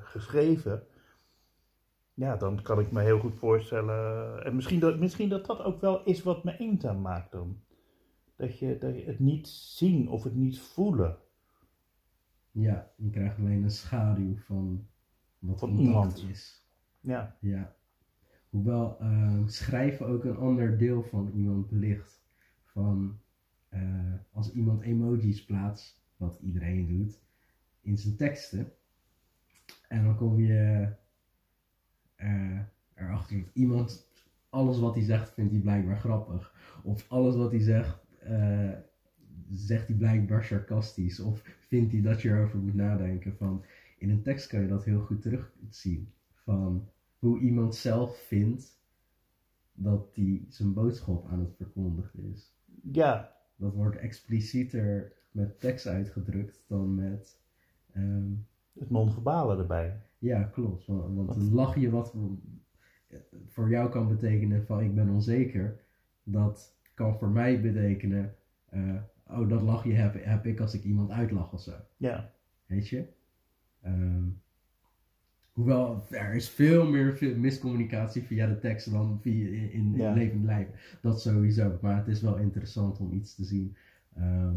[0.00, 0.82] geschreven,
[2.18, 4.44] ja, dan kan ik me heel goed voorstellen.
[4.44, 7.60] En misschien dat, misschien dat dat ook wel is wat me eenzaam maakt dan.
[8.36, 11.18] Dat je, dat je het niet zien of het niet voelen.
[12.50, 14.86] Ja, je krijgt alleen een schaduw van
[15.38, 16.24] wat Van iemand.
[16.30, 16.66] is.
[17.00, 17.76] Ja, Ja.
[18.50, 22.22] Hoewel eh, schrijven ook een ander deel van iemand belicht.
[22.64, 23.20] Van
[23.68, 27.20] eh, als iemand emojis plaatst, wat iedereen doet,
[27.80, 28.72] in zijn teksten.
[29.88, 30.88] En dan kom je
[32.18, 32.60] eh,
[32.94, 34.06] erachter dat iemand
[34.48, 36.54] alles wat hij zegt vindt hij blijkbaar grappig.
[36.82, 38.70] Of alles wat hij zegt, eh,
[39.52, 41.20] zegt hij blijkbaar sarcastisch.
[41.20, 43.36] Of vindt hij dat je erover moet nadenken.
[43.36, 43.64] Van,
[43.98, 46.12] in een tekst kan je dat heel goed terugzien.
[46.34, 48.76] Van hoe iemand zelf vindt
[49.72, 52.52] dat hij zijn boodschap aan het verkondigen is.
[52.92, 57.40] ja, Dat wordt explicieter met tekst uitgedrukt dan met.
[57.92, 58.32] ehm,
[58.78, 60.00] het non-verbale erbij.
[60.18, 60.86] Ja, klopt.
[60.86, 62.14] Want, want een lachje wat
[63.46, 65.80] voor jou kan betekenen van ik ben onzeker,
[66.22, 68.34] dat kan voor mij betekenen,
[68.68, 68.94] eh,
[69.26, 71.72] oh dat lachje heb, heb ik als ik iemand uitlach of zo.
[71.96, 72.32] Ja,
[72.66, 73.04] Weet je?
[73.82, 74.24] Ehm,
[75.52, 80.12] hoewel er is veel meer miscommunicatie via de teksten dan via in, in, in Ja.
[80.12, 80.98] levend lijf.
[81.02, 81.78] Dat sowieso.
[81.80, 83.76] Maar het is wel interessant om iets te zien.
[84.14, 84.54] Ehm,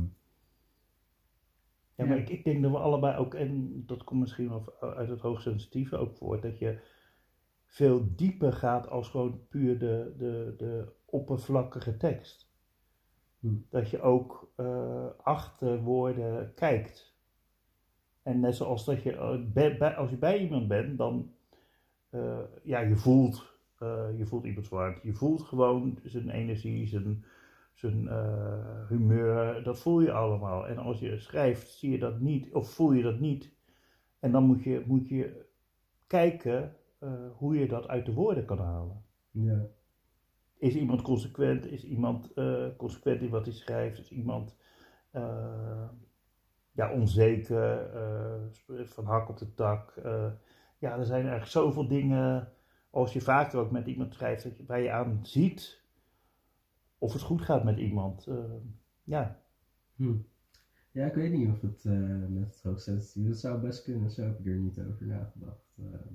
[2.02, 2.22] ja maar Ja.
[2.24, 5.98] ik, ik denk dat we allebei ook, en dat komt misschien wel uit het hoogsensitieve
[5.98, 6.80] ook voort, dat je
[7.66, 12.50] veel dieper gaat als gewoon puur de, de, de oppervlakkige tekst.
[13.40, 13.48] Hm.
[13.70, 17.16] Dat je ook eh, achter woorden kijkt.
[18.24, 21.32] En net zoals dat je, eh, bij, bij- als je bij iemand bent, dan,
[22.10, 23.50] eh, ja, je voelt,
[24.18, 25.08] je voelt iemands warmte.
[25.08, 27.26] Je voelt gewoon zijn energie, zijn,
[27.82, 30.68] zijn eh, humeur, dat voel je allemaal.
[30.68, 33.54] En als je schrijft, zie je dat niet, of voel je dat niet.
[34.20, 35.46] En dan moet je, moet je
[36.08, 39.04] kijken eh, hoe je dat uit de woorden kan halen.
[39.32, 39.68] ja.
[40.58, 41.66] Is iemand consequent?
[41.66, 44.00] Is iemand eh, consequent in wat hij schrijft?
[44.00, 44.58] Is iemand
[46.72, 47.90] ja, onzeker,
[48.68, 49.94] van hak op de tak?
[50.78, 52.52] Ja, er zijn eigenlijk zoveel dingen.
[52.90, 55.81] Als je vaker ook met iemand schrijft, dat je, waar je aan ziet
[57.02, 58.28] of het goed gaat met iemand.
[58.28, 58.36] Eh,
[59.04, 59.40] ja,
[59.96, 60.14] Hm.
[60.92, 61.94] Ja, ik weet niet of het eh,
[62.30, 65.76] met het hoogsensitieve, dat zou best kunnen, zo heb ik er niet over nagedacht.
[65.80, 66.14] Ehm,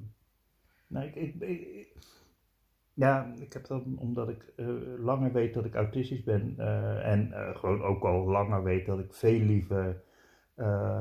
[0.87, 1.97] nou, ik, ik, ik-
[2.95, 4.67] ja, ik heb dan omdat ik eh,
[4.99, 6.55] langer weet dat ik autistisch ben
[7.03, 10.03] en gewoon ook al langer weet dat ik veel liever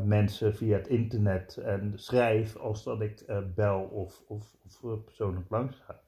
[0.03, 5.77] mensen via het internet en schrijf als dat ik bel of, of, of persoonlijk langs
[5.79, 6.01] ga.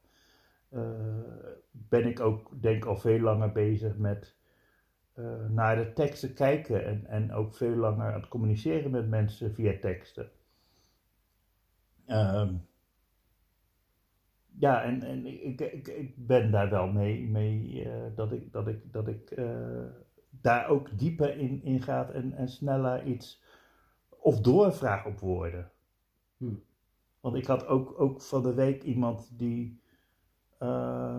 [0.77, 4.35] Eh, ben ik ook denk al veel langer bezig met
[5.13, 9.53] eh, naar de teksten kijken en, en ook veel langer aan het communiceren met mensen
[9.53, 10.31] via teksten.
[12.05, 12.55] Ehm,
[14.59, 18.67] ja, en, en ik, ik, ik ben daar wel mee, mee eh, dat ik, dat
[18.67, 19.35] ik, dat ik
[20.29, 23.43] daar ook dieper in, in gaat en, en sneller iets
[24.09, 25.71] of doorvraag op woorden.
[26.37, 26.53] Hm.
[27.19, 29.81] Want ik had ook, ook van de week iemand die,
[30.57, 31.15] eh,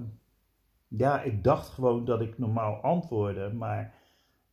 [0.89, 3.95] ja, ik dacht gewoon dat ik normaal antwoordde, maar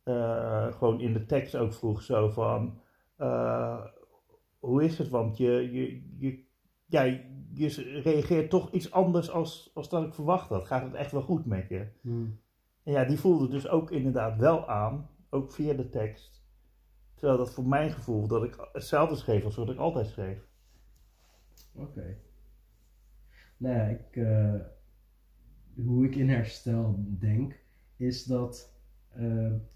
[0.02, 2.80] eh, gewoon in de tekst ook vroeg zo van,
[3.16, 3.84] eh,
[4.58, 5.08] hoe is het?
[5.08, 6.44] Want je, je, je,
[6.86, 7.02] ja,
[7.54, 10.66] je reageert toch iets anders als, als dat ik verwacht had.
[10.66, 11.88] Gaat het echt wel goed met je?
[12.00, 12.26] hm.
[12.82, 16.44] En ja, die voelde dus ook inderdaad wel aan, ook via de tekst.
[17.14, 20.46] Terwijl dat voor mijn gevoel dat ik hetzelfde schreef als wat ik altijd schreef.
[21.74, 22.16] Oké.
[23.56, 24.16] Nou ja, ik,
[25.84, 27.58] hoe ik in herstel denk,
[27.96, 28.74] is dat
[29.12, 29.22] eh,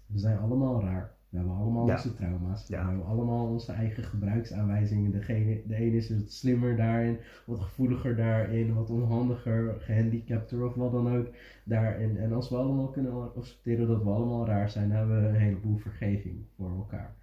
[0.05, 1.11] we zijn allemaal raar.
[1.29, 1.93] We hebben allemaal Ja.
[1.95, 2.67] onze trauma's.
[2.67, 2.81] Ja.
[2.81, 5.11] We hebben allemaal onze eigen gebruiksaanwijzingen.
[5.11, 10.91] Degene, de ene is wat slimmer daarin, wat gevoeliger daarin, wat onhandiger, gehandicapter of wat
[10.91, 11.27] dan ook
[11.63, 12.17] daarin.
[12.17, 15.35] En als we allemaal kunnen accepteren dat we allemaal raar zijn, dan hebben we een
[15.35, 17.13] heleboel vergeving voor elkaar.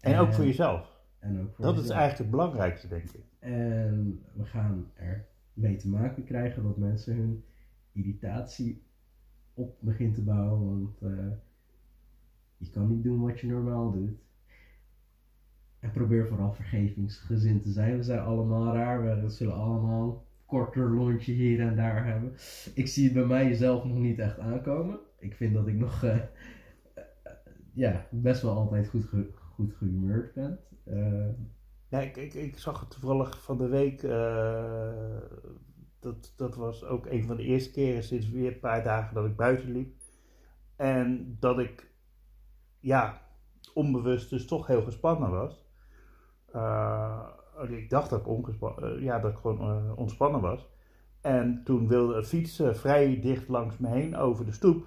[0.00, 0.96] En ook voor jezelf.
[1.18, 3.24] En ook voor Dat is eigenlijk het belangrijkste, denk ik.
[3.38, 7.42] En we gaan er mee te maken krijgen dat mensen hun
[7.92, 8.82] irritatie
[9.54, 10.68] op begint te bouwen.
[10.68, 11.26] Want eh,
[12.56, 14.18] je kan niet doen wat je normaal doet.
[15.78, 17.96] En probeer vooral vergevingsgezind te zijn.
[17.96, 19.22] We zijn allemaal raar.
[19.22, 22.32] We zullen allemaal een korter lontje hier en daar hebben.
[22.74, 24.98] Ik zie het bij mijzelf nog niet echt aankomen.
[25.18, 26.22] Ik vind dat ik nog eh, eh,
[27.72, 30.58] ja, best wel altijd goed, ge- goed gehumeurd ben.
[31.88, 34.02] Ik, ik, ik zag het toevallig van de week.
[36.00, 39.24] Dat, dat was ook een van de eerste keren sinds weer een paar dagen dat
[39.24, 39.94] ik buiten liep.
[40.76, 41.90] En dat ik,
[42.80, 43.22] ja,
[43.74, 45.66] onbewust dus toch heel gespannen was.
[46.52, 47.28] Eh,
[47.68, 50.68] ik dacht dat ik, ongespa- eh, ja, dat ik gewoon eh, ontspannen was.
[51.20, 54.86] En toen wilde een fiets vrij dicht langs me heen over de stoep.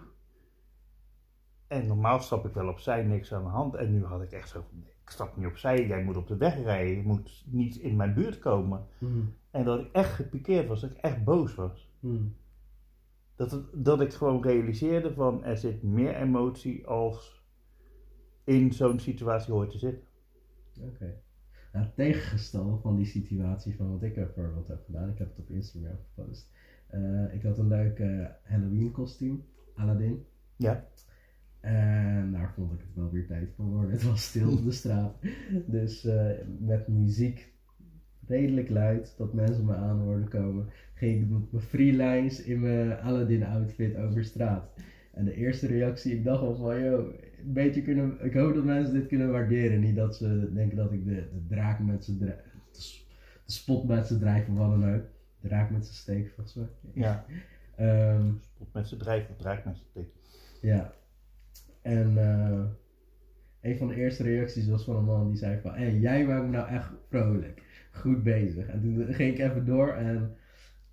[1.67, 3.75] En normaal stap ik wel opzij, niks aan de hand.
[3.75, 6.37] En nu had ik echt zo van, ik stap niet opzij, jij moet op de
[6.37, 6.95] weg rijden.
[6.95, 8.85] Je moet niet in mijn buurt komen.
[8.97, 9.33] Hmm.
[9.51, 11.89] En dat ik echt gepikeerd was, dat ik echt boos was.
[11.99, 12.35] Hmm.
[13.35, 17.43] Dat, het, dat ik gewoon realiseerde van, er zit meer emotie als
[18.43, 20.03] in zo'n situatie hoort te zitten.
[20.81, 21.19] Oké.
[21.73, 25.39] Nou, het tegengestelde van die situatie van wat ik bijvoorbeeld heb gedaan, ik heb het
[25.39, 26.51] op Instagram gepost.
[26.87, 29.43] Eh, ik had een leuk eh, Halloween kostuum,
[29.75, 30.25] Aladdin.
[30.55, 30.87] Ja.
[31.61, 33.91] En daar vond ik het wel weer tijd voor worden.
[33.91, 35.15] Het was stil op de straat.
[35.65, 37.51] Dus eh, met muziek
[38.27, 42.99] redelijk luid, dat mensen me aan hoorden komen, ging ik met mijn freelines in mijn
[42.99, 44.69] Aladdin outfit over straat.
[45.13, 47.13] En de eerste reactie, ik dacht al van, yo,
[47.45, 49.79] een beetje kunnen, ik hoop dat mensen dit kunnen waarderen.
[49.79, 52.35] Niet dat ze denken dat ik de, de draak met ze drijf,
[52.71, 52.79] de,
[53.45, 55.03] de spot met ze drijf of wat dan ook.
[55.39, 56.67] Draak met ze steek, volgens mij.
[56.93, 57.25] Ja.
[57.75, 60.07] Ehm, Spot met z'n drijven of draait met z'n tik.
[60.61, 60.93] ja.
[61.81, 62.63] En eh,
[63.61, 65.73] een van de eerste reacties was van een man die zei van...
[65.73, 67.63] Hé, hey, jij maakt me nou echt vrolijk.
[67.91, 68.67] Goed bezig.
[68.67, 70.35] En toen ging ik even door en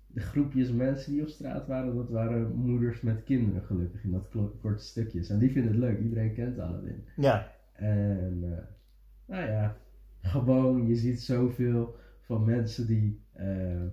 [0.07, 1.95] de groepjes mensen die op straat waren...
[1.95, 4.29] dat waren moeders met kinderen gelukkig in dat
[4.61, 5.29] korte stukjes.
[5.29, 5.99] En die vinden het leuk.
[5.99, 7.03] Iedereen kent Aladdin.
[7.15, 7.51] Ja.
[7.73, 8.63] En eh,
[9.25, 9.77] nou ja,
[10.21, 13.85] gewoon je ziet zoveel van mensen die eh,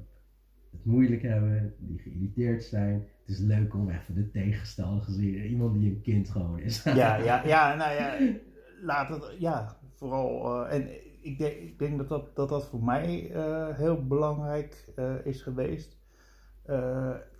[0.76, 2.94] het moeilijk hebben, die geïrriteerd zijn.
[2.94, 5.34] Het is leuk om even de tegenstander te zien.
[5.34, 6.82] Iemand die een kind gewoon is.
[6.82, 8.36] Ja, ja, ja, nou ja,
[8.82, 10.88] laat het, ja, vooral, eh, en
[11.22, 15.42] ik denk, ik denk dat, dat, dat dat voor mij eh, heel belangrijk eh, is
[15.42, 15.96] geweest.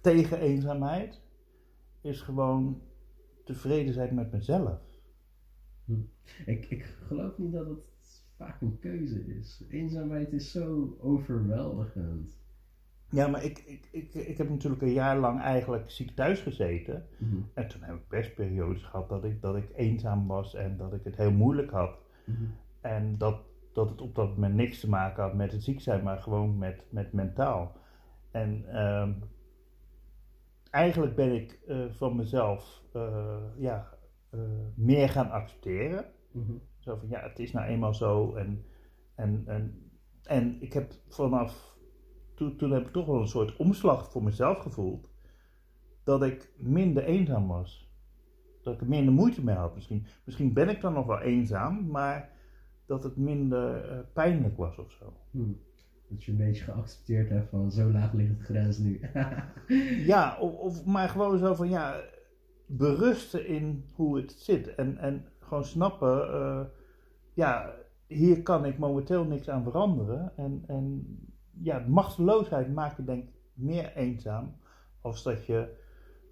[0.01, 1.21] Tegen eenzaamheid
[2.01, 2.83] is gewoon
[3.45, 4.81] tevreden zijn met mezelf.
[6.47, 9.65] ik, ik geloof niet dat het vaak een keuze is.
[9.69, 12.37] Eenzaamheid is zo overweldigend.
[13.17, 17.07] Ja, maar ik, ik, ik, ik heb natuurlijk een jaar lang eigenlijk ziek thuis gezeten.
[17.19, 20.77] Mhm, En toen heb ik best periodes gehad dat ik, dat ik eenzaam was en
[20.77, 21.99] dat ik het heel moeilijk had.
[22.25, 22.45] mhm,
[22.81, 23.41] En dat,
[23.73, 26.59] dat het op dat moment niks te maken had met het ziek zijn, maar gewoon
[26.59, 27.73] met, met mentaal.
[28.31, 29.13] En ehm,
[30.71, 33.89] eigenlijk ben ik eh, van mezelf eh, ja,
[34.31, 34.41] eh,
[34.75, 36.05] meer gaan accepteren.
[36.33, 38.35] mhm, Zo van ja, het is nou eenmaal zo.
[38.35, 38.65] En,
[39.15, 39.91] en, en,
[40.23, 41.76] en ik heb vanaf
[42.37, 45.11] toen, toen heb ik toch wel een soort omslag voor mezelf gevoeld.
[46.05, 47.91] Dat ik minder eenzaam was.
[48.63, 49.75] Dat ik er minder moeite mee had.
[49.75, 52.31] Misschien, misschien ben ik dan nog wel eenzaam, maar
[52.87, 55.13] dat het minder eh, pijnlijk was of zo.
[55.31, 55.53] mhm.
[56.09, 59.01] Dat je een beetje geaccepteerd hebt van zo laag ligt de grens nu.
[60.13, 62.01] Ja, of, of maar gewoon zo van ja,
[62.67, 64.75] berusten in hoe het zit.
[64.75, 66.65] En, en gewoon snappen, eh,
[67.35, 67.75] ja,
[68.07, 70.33] hier kan ik momenteel niks aan veranderen.
[70.37, 71.07] En, en
[71.63, 74.53] ja, machteloosheid maakt je denk ik meer eenzaam.
[75.01, 75.75] Als dat je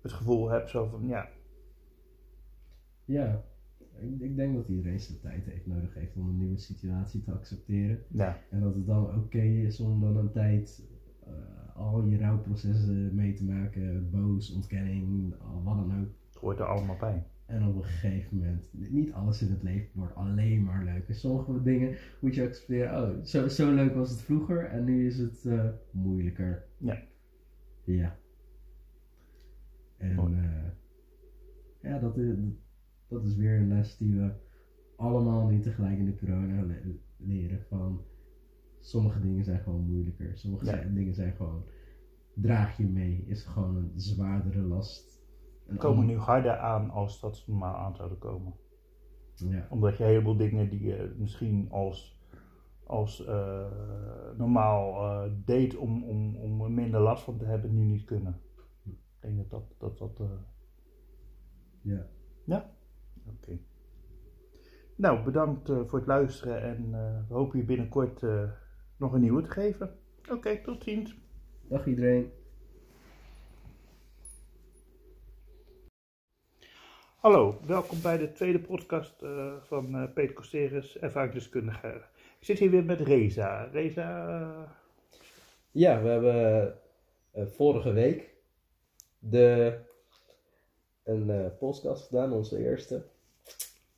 [0.02, 1.28] het gevoel hebt zo van ja,
[3.04, 3.42] Ja,
[3.98, 7.32] ik, ik denk dat iedereen zijn tijd heeft nodig heeft om een nieuwe situatie te
[7.32, 8.02] accepteren.
[8.08, 10.82] ja, En dat het dan oké is om dan een tijd
[11.26, 15.34] eh, al je rouwprocessen mee te maken, boos, ontkenning,
[15.64, 16.08] wat dan ook.
[16.28, 17.22] het hoort er allemaal bij.
[17.46, 21.08] En op een gegeven moment, niet alles in het leven wordt alleen maar leuk.
[21.08, 25.06] En sommige dingen moet je accepteren, oh, zo, zo leuk was het vroeger en nu
[25.06, 26.64] is het eh, moeilijker.
[26.78, 27.02] Ja.
[27.84, 28.16] Ja.
[29.96, 30.70] En eh,
[31.90, 32.34] ja, dat is,
[33.08, 34.32] dat is weer een les die we
[34.96, 38.00] allemaal nu tegelijk in de corona le- leren van
[38.80, 40.38] sommige dingen zijn gewoon moeilijker.
[40.38, 40.82] Sommige Ja.
[40.82, 41.64] dingen zijn gewoon
[42.34, 45.13] draag je mee, is gewoon een zwaardere last.
[45.66, 48.54] Een komen ander- nu harder aan als dat ze normaal aan zouden komen.
[49.34, 49.66] Ja.
[49.70, 52.20] Omdat je een heleboel dingen die je misschien als,
[52.84, 53.66] als eh,
[54.36, 58.40] normaal eh, deed om, om, om er minder last van te hebben, nu niet kunnen.
[58.84, 59.74] Ik denk dat dat.
[59.78, 60.36] dat, dat eh,
[61.80, 62.06] Ja.
[62.44, 62.70] Ja?
[63.26, 63.58] Oké.
[64.96, 66.90] Nou, bedankt voor het luisteren en
[67.28, 68.22] we hopen je binnenkort
[68.96, 69.98] nog een nieuwe te geven.
[70.30, 71.16] Oké, tot ziens.
[71.68, 72.32] Dag iedereen.
[77.24, 81.88] Hallo, welkom bij de tweede podcast eh, van eh, Peter Costeris, ervaringsdeskundige.
[82.38, 83.64] Ik zit hier weer met Reza.
[83.72, 84.70] Reza, eh,
[85.70, 86.78] Ja, we hebben
[87.34, 88.34] vorige week
[89.18, 89.78] de,
[91.02, 93.04] een podcast gedaan, onze eerste,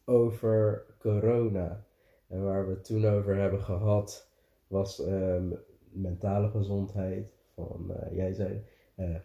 [0.05, 1.85] over corona.
[2.29, 4.31] En waar we het toen over hebben gehad,
[4.67, 5.49] was ehm,
[5.91, 7.33] mentale gezondheid.
[7.55, 8.65] Van, jij zei,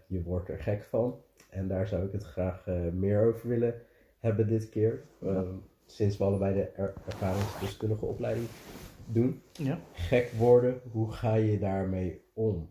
[0.08, 1.22] je wordt er gek van.
[1.49, 3.82] En daar zou ik het graag meer over willen
[4.22, 5.03] hebben dit keer.
[5.22, 5.53] Ehm,
[5.86, 8.47] sinds we allebei de er ervaringsdeskundige opleiding
[9.05, 9.80] doen ja.
[9.93, 12.69] gek worden, hoe ga je daarmee om?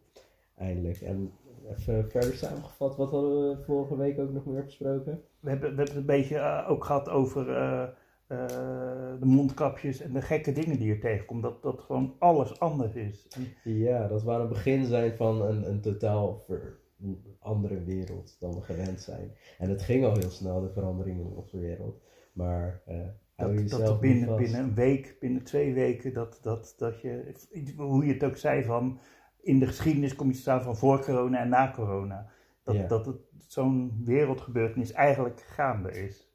[0.56, 1.00] Eindelijk.
[1.00, 1.32] En
[1.70, 5.22] even verder samengevat, wat hadden we vorige week ook nog meer besproken?
[5.40, 8.46] We hebben, we hebben het een beetje eh, ook gehad over eh, eh,
[9.20, 11.42] de mondkapjes en de gekke dingen die je tegenkomt.
[11.42, 13.28] Dat, dat gewoon alles anders is.
[13.34, 18.36] En Ja, dat aan het begin zijn van een, een totaal ver- een andere wereld
[18.40, 19.32] dan we gewend zijn.
[19.58, 22.00] En het ging al heel snel, de veranderingen in onze wereld.
[22.32, 22.96] Maar eh
[23.68, 27.34] dat, binnen, binnen een week, binnen twee weken, dat, dat, dat je,
[27.76, 28.98] hoe je het ook zei, van
[29.42, 32.30] in de geschiedenis kom je te staan van voor corona en na corona.
[32.62, 32.86] Dat, Ja.
[32.86, 36.28] dat het zo'n wereldgebeurtenis eigenlijk gaande is.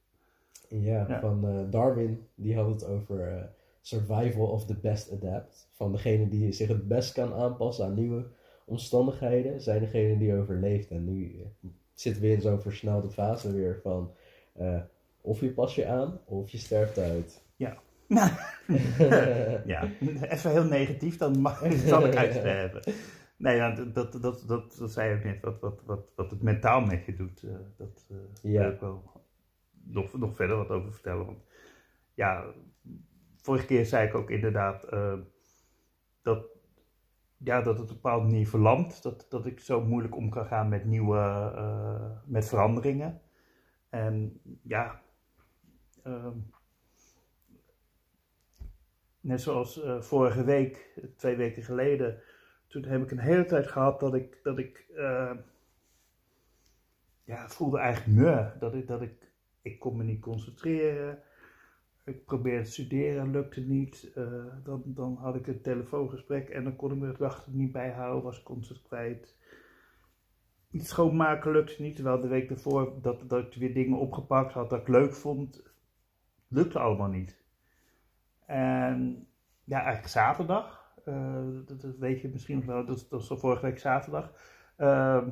[0.69, 1.19] Ja, Ja.
[1.19, 3.43] van eh, Darwin, die had het over eh,
[3.81, 5.69] survival of the best adapt.
[5.73, 8.25] Van degene die zich het best kan aanpassen aan nieuwe
[8.65, 10.89] omstandigheden, zijn degene die overleeft.
[10.89, 14.13] En nu eh, zitten we in zo'n versnelde fase weer van
[14.53, 14.81] eh,
[15.21, 17.43] of je pas je aan of je sterft uit.
[17.55, 17.77] Ja,
[20.29, 22.93] even heel negatief, dan mag, zal ik uitsterven.
[23.37, 26.31] Nee, ja, dat, dat, dat, dat, dat zei je ook net, wat, wat, wat, wat
[26.31, 27.43] het mentaal met je doet.
[27.43, 28.61] eh, dat eh Ja.
[28.61, 29.03] wil ik wel
[29.83, 31.25] nog, nog verder wat over vertellen.
[31.25, 31.43] Want
[32.13, 32.45] ja,
[33.35, 34.87] vorige keer zei ik ook inderdaad
[36.21, 36.45] dat,
[37.37, 39.03] ja, dat het op een bepaalde manier verlamt.
[39.03, 41.17] Dat, dat ik zo moeilijk om kan gaan met nieuwe,
[41.55, 43.21] eh, met veranderingen.
[43.89, 45.01] En ja,
[46.03, 46.37] ehm,
[49.19, 52.21] net zoals eh, vorige week, twee weken geleden,
[52.67, 55.31] toen heb ik een hele tijd gehad dat ik, dat ik eh,
[57.23, 58.55] ja, voelde eigenlijk meur.
[58.59, 59.31] Dat ik, dat ik,
[59.61, 61.19] ik kon me niet concentreren.
[62.05, 64.11] Ik probeerde te studeren, lukte niet.
[64.15, 68.23] Eh, dan, dan had ik een telefoongesprek en dan kon ik dag er niet bijhouden,
[68.23, 69.37] was constant kwijt.
[70.71, 74.69] Iets schoonmaken lukte niet, terwijl de week daarvoor dat, dat ik weer dingen opgepakt had
[74.69, 75.63] dat ik leuk vond,
[76.47, 77.43] lukte allemaal niet.
[78.45, 79.27] En
[79.63, 83.79] ja, eigenlijk zaterdag, eh, dat, weet je misschien nog wel, dat, dat was vorige week
[83.79, 84.33] zaterdag,
[84.77, 85.29] ehm,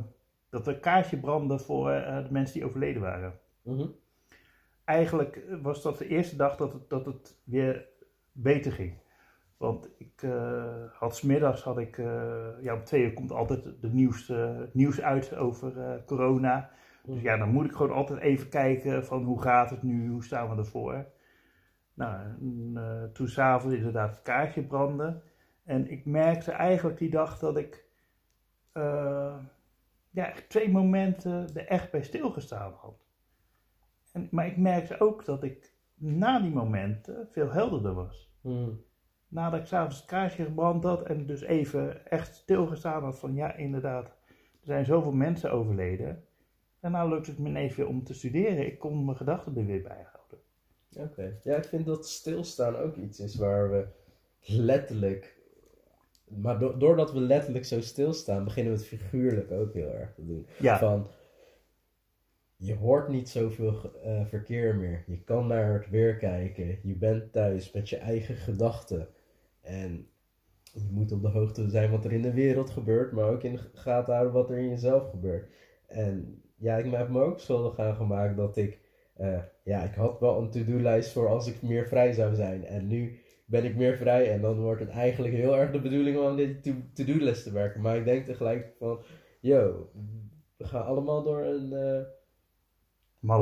[0.49, 3.87] dat er een kaartje brandde voor eh, de mensen die overleden waren Mhm.
[4.93, 7.85] Eigenlijk was dat de eerste dag dat het, dat het weer
[8.31, 9.01] beter ging.
[9.57, 13.89] Want ik eh, had smiddags had ik, eh, ja om twee uur komt altijd de
[13.89, 16.69] nieuwste, het nieuws uit over eh, corona.
[17.05, 20.23] Dus ja, dan moet ik gewoon altijd even kijken van hoe gaat het nu, hoe
[20.23, 21.05] staan we ervoor.
[21.93, 25.21] Nou, en, eh, toen s'avonds inderdaad het kaartje brandde.
[25.63, 27.85] En ik merkte eigenlijk die dag dat ik
[28.71, 29.35] eh,
[30.09, 33.02] ja, twee momenten er echt bij stilgestaan had.
[34.13, 38.31] En, maar ik merkte ook dat ik na die momenten veel helderder was.
[38.41, 38.69] Mhm.
[39.27, 43.55] Nadat ik s'avonds het kaarsje gebrand had en dus even echt stilgestaan had van ja,
[43.55, 44.05] inderdaad,
[44.59, 46.23] er zijn zoveel mensen overleden.
[46.79, 48.65] Daarna lukte het me weer om te studeren.
[48.65, 50.39] Ik kon mijn gedachten er weer bij houden.
[51.11, 51.39] Oké.
[51.43, 53.87] Ja, ik vind dat stilstaan ook iets is waar we
[54.41, 55.41] letterlijk.
[56.27, 60.25] Maar do- doordat we letterlijk zo stilstaan, beginnen we het figuurlijk ook heel erg te
[60.25, 60.45] doen.
[60.59, 61.07] Ja, Van,
[62.65, 65.03] je hoort niet zoveel eh, verkeer meer.
[65.07, 66.79] Je kan naar het weer kijken.
[66.83, 69.07] Je bent thuis met je eigen gedachten.
[69.61, 70.07] En
[70.73, 73.51] je moet op de hoogte zijn wat er in de wereld gebeurt, maar ook in
[73.51, 75.51] de gaten houden wat er in jezelf gebeurt.
[75.87, 78.79] En ja, ik heb me ook schuldig aan gemaakt dat ik,
[79.13, 82.65] eh, ja, ik had wel een to-do-lijst voor als ik meer vrij zou zijn.
[82.65, 86.17] En nu ben ik meer vrij en dan wordt het eigenlijk heel erg de bedoeling
[86.17, 87.81] om aan die to- to-do-lijst te werken.
[87.81, 88.99] Maar ik denk tegelijk van,
[89.39, 89.89] yo,
[90.57, 92.01] we gaan allemaal door een, eh,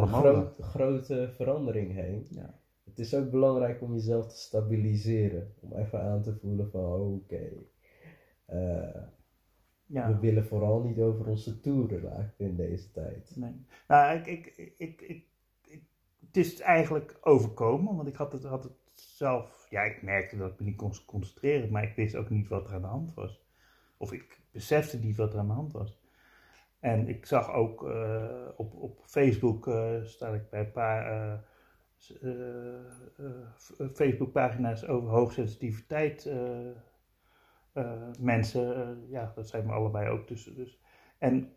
[0.02, 2.28] een groot, grote verandering heen.
[2.30, 2.60] Ja.
[2.84, 5.54] Het is ook belangrijk om jezelf te stabiliseren.
[5.60, 7.50] Om even aan te voelen van oké.
[8.46, 9.02] eh,
[9.86, 10.08] Ja.
[10.14, 13.36] We willen vooral niet over onze toeren raken in deze tijd.
[13.36, 13.66] Nee.
[13.88, 15.28] Nou, ik, ik, ik, ik, ik-
[15.66, 15.84] ik-
[16.26, 20.52] het is eigenlijk overkomen, want ik had het, had het zelf, ja, ik merkte dat
[20.52, 23.14] ik me niet kon concentreren, maar ik wist ook niet wat er aan de hand
[23.14, 23.42] was.
[23.98, 26.01] Of ik besefte niet wat er aan de hand was.
[26.82, 31.40] En ik zag ook eh, op, op Facebook, eh sta ik bij een paar eh,
[31.98, 32.18] s-
[33.58, 36.32] f- eh, Facebookpagina's over hoogsensitiviteit
[38.20, 40.56] mensen, ja, dat zijn we allebei ook tussen.
[40.56, 40.80] Dus.
[41.18, 41.54] En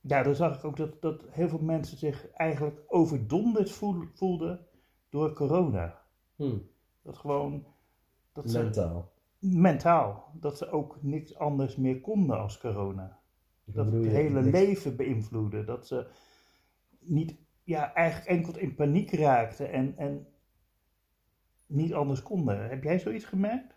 [0.00, 4.66] ja, dan zag ik ook dat, dat heel veel mensen zich eigenlijk overdonderd voel- voelden
[5.10, 6.02] door corona.
[6.36, 6.58] Hm,
[7.02, 7.66] Dat gewoon,
[8.32, 9.12] dat ze, mentaal.
[9.38, 13.18] mentaal, dat ze ook niks anders meer konden als corona.
[13.66, 15.64] Dat het hele leven beïnvloedde.
[15.64, 16.06] Dat ze
[17.00, 20.26] niet, ja, eigenlijk enkel in paniek raakten en, en
[21.66, 22.68] niet anders konden.
[22.68, 23.74] Heb jij zoiets gemerkt?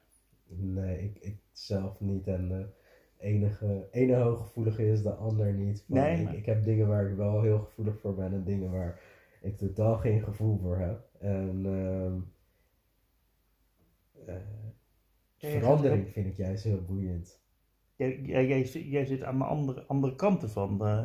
[0.47, 2.27] Nee, ik, ik zelf niet.
[2.27, 2.69] En de
[3.17, 5.83] enige, ene hooggevoelige is de ander niet.
[5.87, 8.43] Van, Nee, ik, maar- ik heb dingen waar ik wel heel gevoelig voor ben en
[8.43, 9.01] dingen waar
[9.41, 11.09] ik totaal geen gevoel voor heb.
[11.19, 12.19] En ehm,
[14.25, 14.35] eh,
[15.37, 17.41] verandering vind ik juist heel boeiend.
[17.99, 20.81] Jij, jij, jij, zit- jij zit aan de andere, andere kanten van.
[20.85, 21.01] eh,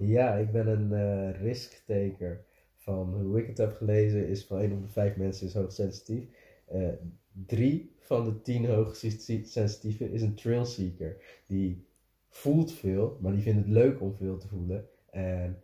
[0.00, 2.44] Ja, ik ben een eh risk-taker.
[2.76, 6.24] Van hoe ik het heb gelezen is van 1 op de 5 mensen is hoogsensitief.
[6.66, 6.88] Eh
[7.46, 11.16] drie van de 10 hoogsensitieven is een trail seeker.
[11.46, 11.86] Die
[12.28, 14.88] voelt veel, maar die vindt het leuk om veel te voelen.
[15.10, 15.62] En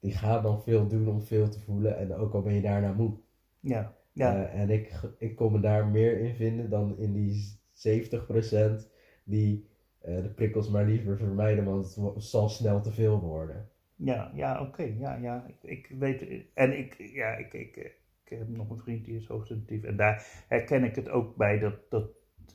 [0.00, 1.98] die gaat dan veel doen om veel te voelen.
[1.98, 3.12] En ook al ben je daarna moe.
[3.60, 8.88] ja, ja, en ik, ik kon me daar meer in vinden dan in die 70%
[9.28, 9.66] die
[9.98, 13.68] eh, de prikkels maar liever vermijden, want het zal snel te veel worden.
[13.96, 14.82] ja, ja, oké.
[14.82, 15.46] ja, ja.
[15.46, 17.76] Ik, ik weet, en ik, ja, ik, ik,
[18.24, 19.84] ik heb nog een vriend die is hoogsensitief.
[19.84, 22.10] En daar herken ik het ook bij dat, dat,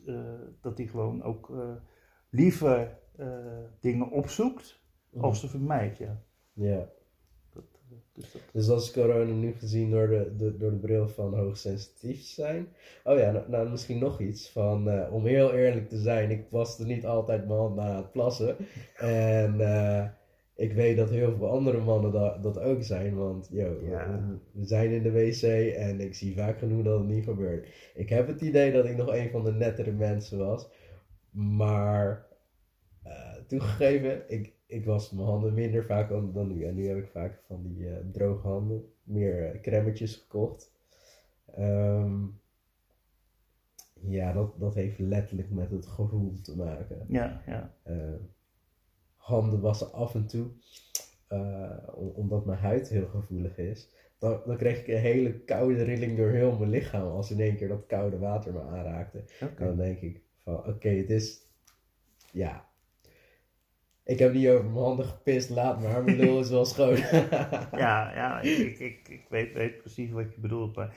[0.06, 1.76] eh, dat hij gewoon ook eh,
[2.30, 3.02] liever
[3.80, 4.82] dingen opzoekt
[5.18, 5.98] als ze vermijdt.
[5.98, 6.22] Ja.
[6.54, 6.90] Ja.
[8.14, 12.22] Dus dat, Dus is corona nu gezien door de, de, door de bril van hoogsensitief
[12.22, 12.68] zijn.
[13.04, 16.46] Oh ja, nou, nou, misschien nog iets van, eh, om heel eerlijk te zijn, ik
[16.50, 18.56] waste niet altijd mijn hand na het plassen.
[18.98, 20.06] En eh,
[20.56, 24.08] ik weet dat heel veel andere mannen dat, dat ook zijn, want yo, Ja.
[24.52, 25.42] we, we zijn in de wc
[25.76, 27.68] en ik zie vaak genoeg dat het niet gebeurt.
[27.96, 30.68] Ik heb het idee dat ik nog een van de nettere mensen was,
[31.32, 32.26] maar
[33.04, 36.64] eh, toegegeven, ik, ik was mijn handen minder vaak dan, dan nu.
[36.64, 40.72] En nu heb ik vaak van die eh, droge handen, meer crèmetjes gekocht.
[41.56, 42.22] Ehm,
[44.00, 47.06] ja, dat, dat heeft letterlijk met het gevoel te maken.
[47.10, 48.14] ja, ja, Eh,
[49.16, 50.48] handen wassen af en toe,
[51.28, 53.90] eh, om- omdat mijn huid heel gevoelig is.
[54.18, 57.56] Dan, dan kreeg ik een hele koude rilling door heel mijn lichaam als in één
[57.56, 59.24] keer dat koude water me aanraakte.
[59.58, 61.48] En dan denk ik van oké, het is.
[62.32, 62.72] Ja.
[64.06, 66.04] Ik heb niet over mijn handen gepist, laat maar.
[66.04, 66.96] Mijn lul is wel schoon.
[67.84, 70.76] Ja, ja, ik, ik, ik, weet, weet precies wat je bedoelt.
[70.76, 70.96] Maar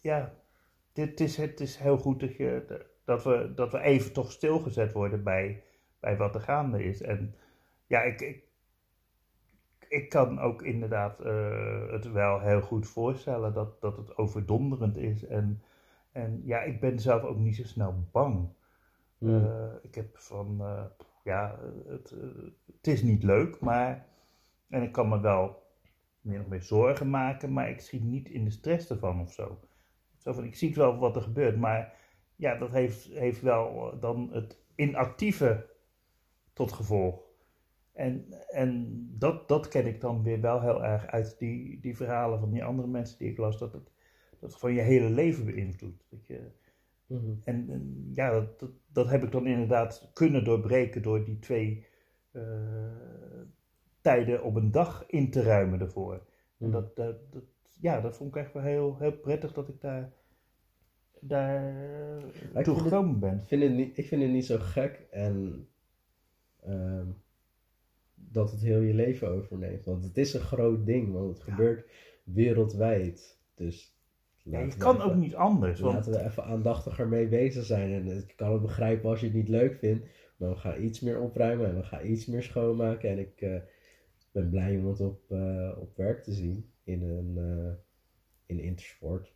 [0.00, 0.34] ja,
[0.92, 4.92] dit is, het is heel goed dat, je, dat, we, dat we even toch stilgezet
[4.92, 5.62] worden bij,
[6.00, 7.02] bij wat er gaande is.
[7.02, 7.34] En
[7.86, 8.44] ja, ik, ik,
[9.88, 15.26] ik kan ook inderdaad eh, het wel heel goed voorstellen dat, dat het overdonderend is.
[15.26, 15.62] En,
[16.12, 18.48] en ja, ik ben zelf ook niet zo snel bang.
[19.18, 19.44] Hmm.
[19.44, 20.84] Eh, ik heb van, eh,
[21.24, 22.14] ja, het,
[22.76, 24.06] het is niet leuk, maar,
[24.68, 25.62] en ik kan me wel
[26.20, 29.60] meer of meer zorgen maken, maar ik schiet niet in de stress ervan of zo.
[30.16, 31.94] zo van, ik zie wel wat er gebeurt, maar
[32.36, 35.66] ja, dat heeft, heeft wel dan het inactieve
[36.52, 37.28] tot gevolg.
[37.92, 42.40] En, en dat, dat ken ik dan weer wel heel erg uit die, die verhalen
[42.40, 43.90] van die andere mensen die ik las, dat het,
[44.30, 46.04] dat het gewoon je hele leven beïnvloedt.
[46.10, 46.50] Dat je,
[47.10, 47.30] Mhm.
[47.44, 51.86] en, en ja, dat, dat, dat heb ik dan inderdaad kunnen doorbreken door die twee
[52.30, 52.42] eh,
[54.00, 56.14] tijden op een dag in te ruimen ervoor.
[56.14, 56.70] En Mhm.
[56.70, 57.42] dat, dat, dat,
[57.80, 60.12] ja, dat vond ik echt wel heel, heel prettig dat ik daar,
[61.20, 62.18] daar
[62.54, 63.38] ik toe het- gekomen ben.
[63.40, 65.66] Ik vind het niet, ik vind het niet zo gek en
[66.62, 67.06] ehm,
[68.14, 69.84] dat het heel je leven overneemt.
[69.84, 71.52] Want het is een groot ding, want het Ja.
[71.52, 71.90] gebeurt
[72.24, 73.38] wereldwijd.
[73.54, 73.98] Dus
[74.42, 75.80] Ja, je kan even- ook niet anders.
[75.80, 77.92] Want, Laten we even aandachtiger mee bezig zijn.
[77.92, 80.06] En ik kan het begrijpen als je het niet leuk vindt.
[80.36, 83.10] Maar we gaan iets meer opruimen en we gaan iets meer schoonmaken.
[83.10, 83.56] En ik eh,
[84.32, 87.72] ben blij om het op, eh, op werk te zien in een eh,
[88.46, 89.32] in Intersport.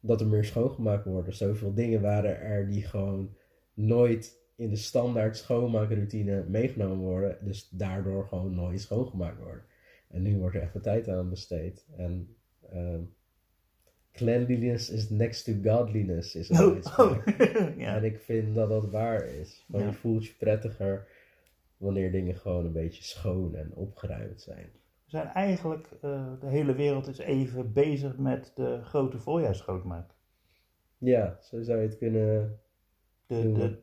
[0.00, 1.26] Dat er meer schoongemaakt wordt.
[1.28, 3.36] Er zoveel dingen waren er die gewoon
[3.74, 7.38] nooit in de standaard schoonmaakroutine meegenomen worden.
[7.40, 9.64] Dus daardoor gewoon nooit schoongemaakt worden.
[10.08, 11.86] En nu wordt er even tijd aan besteed.
[11.96, 12.35] En
[12.72, 13.00] ehm,
[14.12, 17.26] cleanliness is next to godliness, is een oh, uitspraak.
[17.26, 17.78] oh.
[17.84, 17.96] ja.
[17.96, 19.64] En ik vind dat dat waar is.
[19.68, 19.90] Want Ja.
[19.90, 21.06] je voelt je prettiger
[21.76, 24.70] wanneer dingen gewoon een beetje schoon en opgeruimd zijn.
[25.04, 30.14] We zijn eigenlijk, eh, de hele wereld is even bezig met de grote voorjaars schoonmaken.
[30.98, 32.60] Ja, zo zou je het kunnen.
[33.26, 33.78] De, Doen de,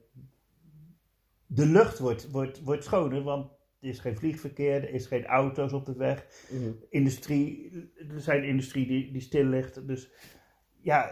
[1.46, 3.52] de lucht wordt, wordt, wordt schoner, want
[3.84, 6.28] er is geen vliegverkeer, er is geen auto's op de weg.
[6.90, 7.72] Industrie,
[8.10, 9.88] er zijn industrie die, die stil ligt.
[9.88, 10.12] Dus
[10.82, 11.12] ja,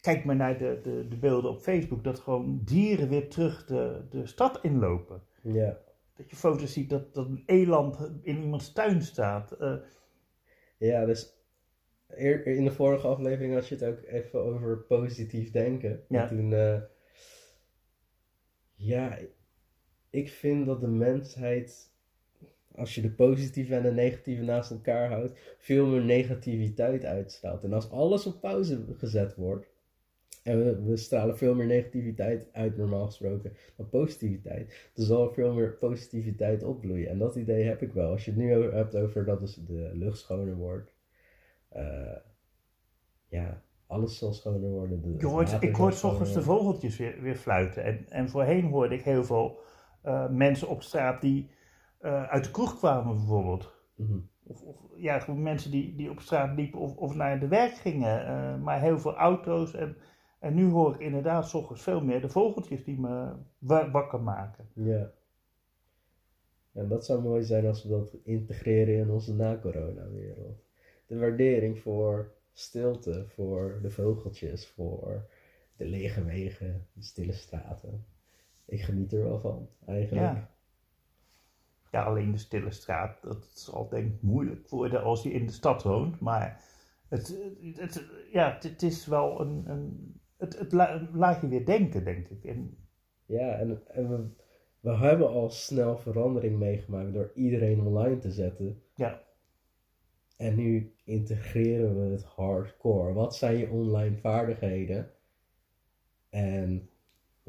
[0.00, 4.06] kijk maar naar de, de, de beelden op Facebook, dat gewoon dieren weer terug de,
[4.10, 5.22] de stad inlopen.
[5.42, 5.78] Ja.
[6.16, 9.52] Dat je foto's ziet dat, dat een eland in iemands tuin staat.
[9.52, 9.76] Eh,
[10.78, 11.38] Ja, dus
[12.44, 16.04] in de vorige aflevering had je het ook even over positief denken.
[16.08, 16.22] Ja.
[16.22, 16.80] En toen, eh,
[18.74, 19.18] ja,
[20.10, 21.92] ik vind dat de mensheid,
[22.80, 27.64] als je de positieve en de negatieve naast elkaar houdt, veel meer negativiteit uitstraalt.
[27.64, 29.66] En als alles op pauze gezet wordt,
[30.42, 35.34] en we, we stralen veel meer negativiteit uit normaal gesproken dan positiviteit, dan zal er
[35.34, 37.08] veel meer positiviteit opbloeien.
[37.08, 38.10] En dat idee heb ik wel.
[38.10, 40.94] Als je het nu hebt over dat dus de lucht schoner wordt,
[41.68, 42.16] eh,
[43.28, 45.14] ja, alles zal schoner worden.
[45.18, 47.84] Je hoort, ik hoor 's ochtends de vogeltjes weer, weer fluiten.
[47.84, 49.58] En, en voorheen hoorde ik heel veel
[50.02, 51.50] eh, mensen op straat die
[52.00, 53.72] eh, uit de kroeg kwamen bijvoorbeeld.
[53.94, 54.18] Mhm.
[54.46, 57.74] Of, of ja, gewoon mensen die, die op straat liepen of, of naar de werk
[57.74, 58.26] gingen.
[58.26, 59.74] eh, maar heel veel auto's.
[59.74, 59.96] En,
[60.38, 64.20] en nu hoor ik inderdaad 's ochtends veel meer de vogeltjes die me wa- wakker
[64.22, 64.68] maken.
[64.72, 65.10] Ja.
[66.72, 70.62] En dat zou mooi zijn als we dat integreren in onze na-corona-wereld.
[71.06, 75.28] De waardering voor stilte, voor de vogeltjes, voor
[75.76, 78.04] de lege wegen, de stille straten.
[78.64, 80.26] Ik geniet er wel van, eigenlijk.
[80.26, 80.50] Ja.
[81.90, 85.52] Ja, alleen de stille straat, dat zal denk ik moeilijk worden als je in de
[85.52, 86.20] stad woont.
[86.20, 86.64] Maar
[87.08, 87.38] het,
[87.74, 92.28] het, ja, het, is wel een, een het, het la- laat je weer denken, denk
[92.28, 92.44] ik.
[92.44, 92.76] En,
[93.26, 94.28] Ja, en, en we,
[94.80, 98.82] we hebben al snel verandering meegemaakt door iedereen online te zetten.
[98.94, 99.22] ja,
[100.36, 103.12] En nu integreren we het hardcore.
[103.12, 105.10] Wat zijn je online vaardigheden?
[106.28, 106.89] En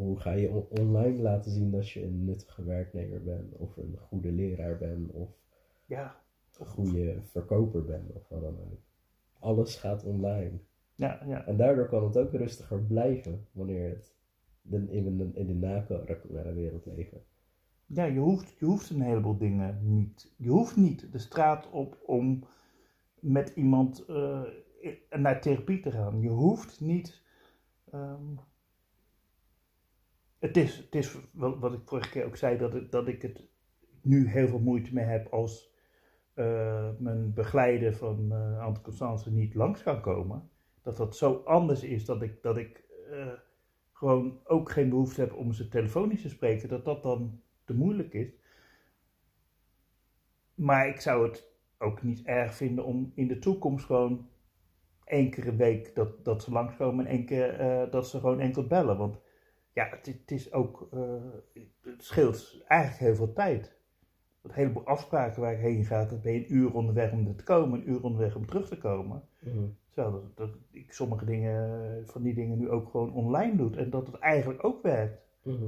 [0.04, 3.98] hoe ga je on- online laten zien dat je een nuttige werknemer bent, of een
[4.00, 5.30] goede leraar bent, of
[5.86, 6.16] ja,
[6.60, 8.80] een goede verkoper bent, of wat dan ook.
[9.40, 10.60] Alles gaat online.
[10.96, 14.14] ja, ja, En daardoor kan het ook rustiger blijven wanneer het
[14.70, 17.22] in de, in de na-corona-wereld leven.
[17.86, 20.34] ja je, hoeft, je hoeft een heleboel dingen niet.
[20.38, 22.44] Je hoeft niet de straat op om
[23.20, 24.42] met iemand eh,
[25.10, 26.22] naar therapie te gaan.
[26.22, 27.22] Je hoeft niet.
[27.92, 28.36] ehm,
[30.42, 33.48] het, is, het is wat, ik vorige keer ook zei, dat, ik- dat ik het
[34.02, 35.70] nu heel veel moeite mee heb als
[36.34, 40.50] eh, mijn begeleider van anticonstance niet langs kan komen.
[40.82, 43.28] Dat dat zo anders is dat ik, dat ik eh,
[43.94, 46.70] gewoon ook geen behoefte heb om ze telefonisch te spreken.
[46.70, 48.30] Dat dat dan te moeilijk is.
[50.56, 54.30] Maar ik zou het ook niet erg vinden om in de toekomst gewoon
[55.06, 58.68] één keer een week dat, dat ze langskomen en één keer dat ze gewoon enkel
[58.68, 58.98] bellen.
[58.98, 59.20] Want
[59.74, 61.24] ja, het, het is ook, eh,
[61.82, 63.80] het scheelt eigenlijk heel veel tijd.
[64.42, 67.36] Een heleboel afspraken waar ik heen ga, dan ben je een uur onderweg om er
[67.36, 69.24] te komen, een uur onderweg om terug te komen.
[69.90, 73.90] Terwijl dat, dat ik sommige dingen, van die dingen nu ook gewoon online doe en
[73.90, 75.22] dat het eigenlijk ook werkt.
[75.44, 75.66] Mhm.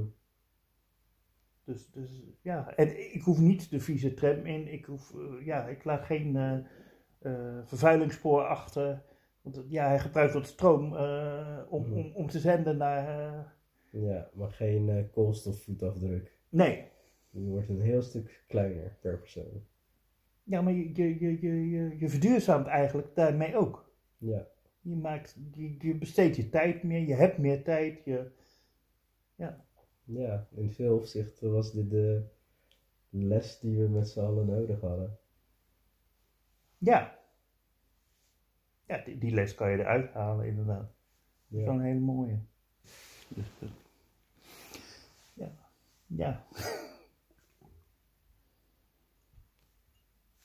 [1.64, 4.72] Dus, dus ja, en ik hoef niet de vieze tram in.
[4.72, 6.56] Ik, hoef, eh, ja, ik laat geen eh,
[7.18, 9.02] eh, vervuilingsspoor achter.
[9.40, 10.84] Want ja, hij gebruikt wat stroom
[11.68, 11.92] om, Mhm.
[11.92, 13.52] om, om te zenden naar.
[13.96, 16.36] Ja, maar geen eh, koolstofvoetafdruk.
[16.48, 16.92] nee.
[17.30, 19.64] Die wordt een heel stuk kleiner per persoon.
[20.42, 23.92] Ja, maar je, je, je, je, je, je verduurzaamt eigenlijk daarmee ook.
[24.18, 24.46] Ja,
[24.80, 28.04] Je, maakt, je, je besteedt je tijd meer, je hebt meer tijd.
[28.04, 28.30] Je,
[30.04, 32.22] ja, in veel opzichten was dit de
[33.08, 35.18] les die we met z'n allen nodig hadden.
[36.78, 37.18] ja.
[38.86, 40.92] Ja, die, die les kan je eruit halen, inderdaad.
[41.48, 41.78] Dat is wel Ja.
[41.80, 42.38] een hele mooie.
[43.28, 43.66] Dus, ja.
[46.06, 46.46] Ja.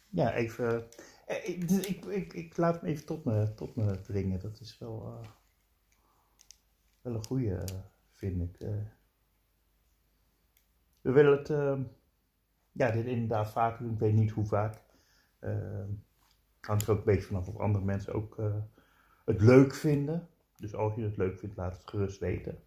[0.10, 0.88] ja, even.
[1.26, 4.40] eh, Ik, dus ik, ik, ik laat me even tot me, tot me dringen.
[4.40, 5.30] Dat is wel, eh,
[7.02, 7.80] wel een goede, eh,
[8.14, 8.58] vind ik.
[11.02, 11.50] we willen het.
[11.50, 11.80] eh,
[12.72, 13.94] ja, dit inderdaad vaker doen.
[13.94, 14.82] Ik weet niet hoe vaak.
[15.40, 15.84] Eh,
[16.62, 18.38] hangt er ook een beetje vanaf of andere mensen ook
[19.26, 20.30] het leuk vinden.
[20.58, 22.64] Dus als je het leuk vindt, laat het gerust weten.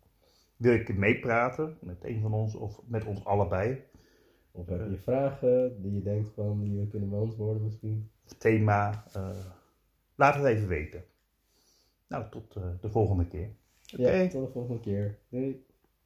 [0.62, 3.82] Wil je meepraten met een van ons of met ons allebei?
[4.50, 8.10] Of heb je vragen die je denkt van die we kunnen beantwoorden misschien?
[8.38, 9.04] Thema?
[9.12, 9.30] eh,
[10.14, 11.04] laat het even weten.
[12.08, 13.50] Nou, tot eh, de volgende keer.
[13.92, 14.10] Oké.
[14.10, 15.18] Ja, tot de volgende keer.
[15.28, 15.64] Doei!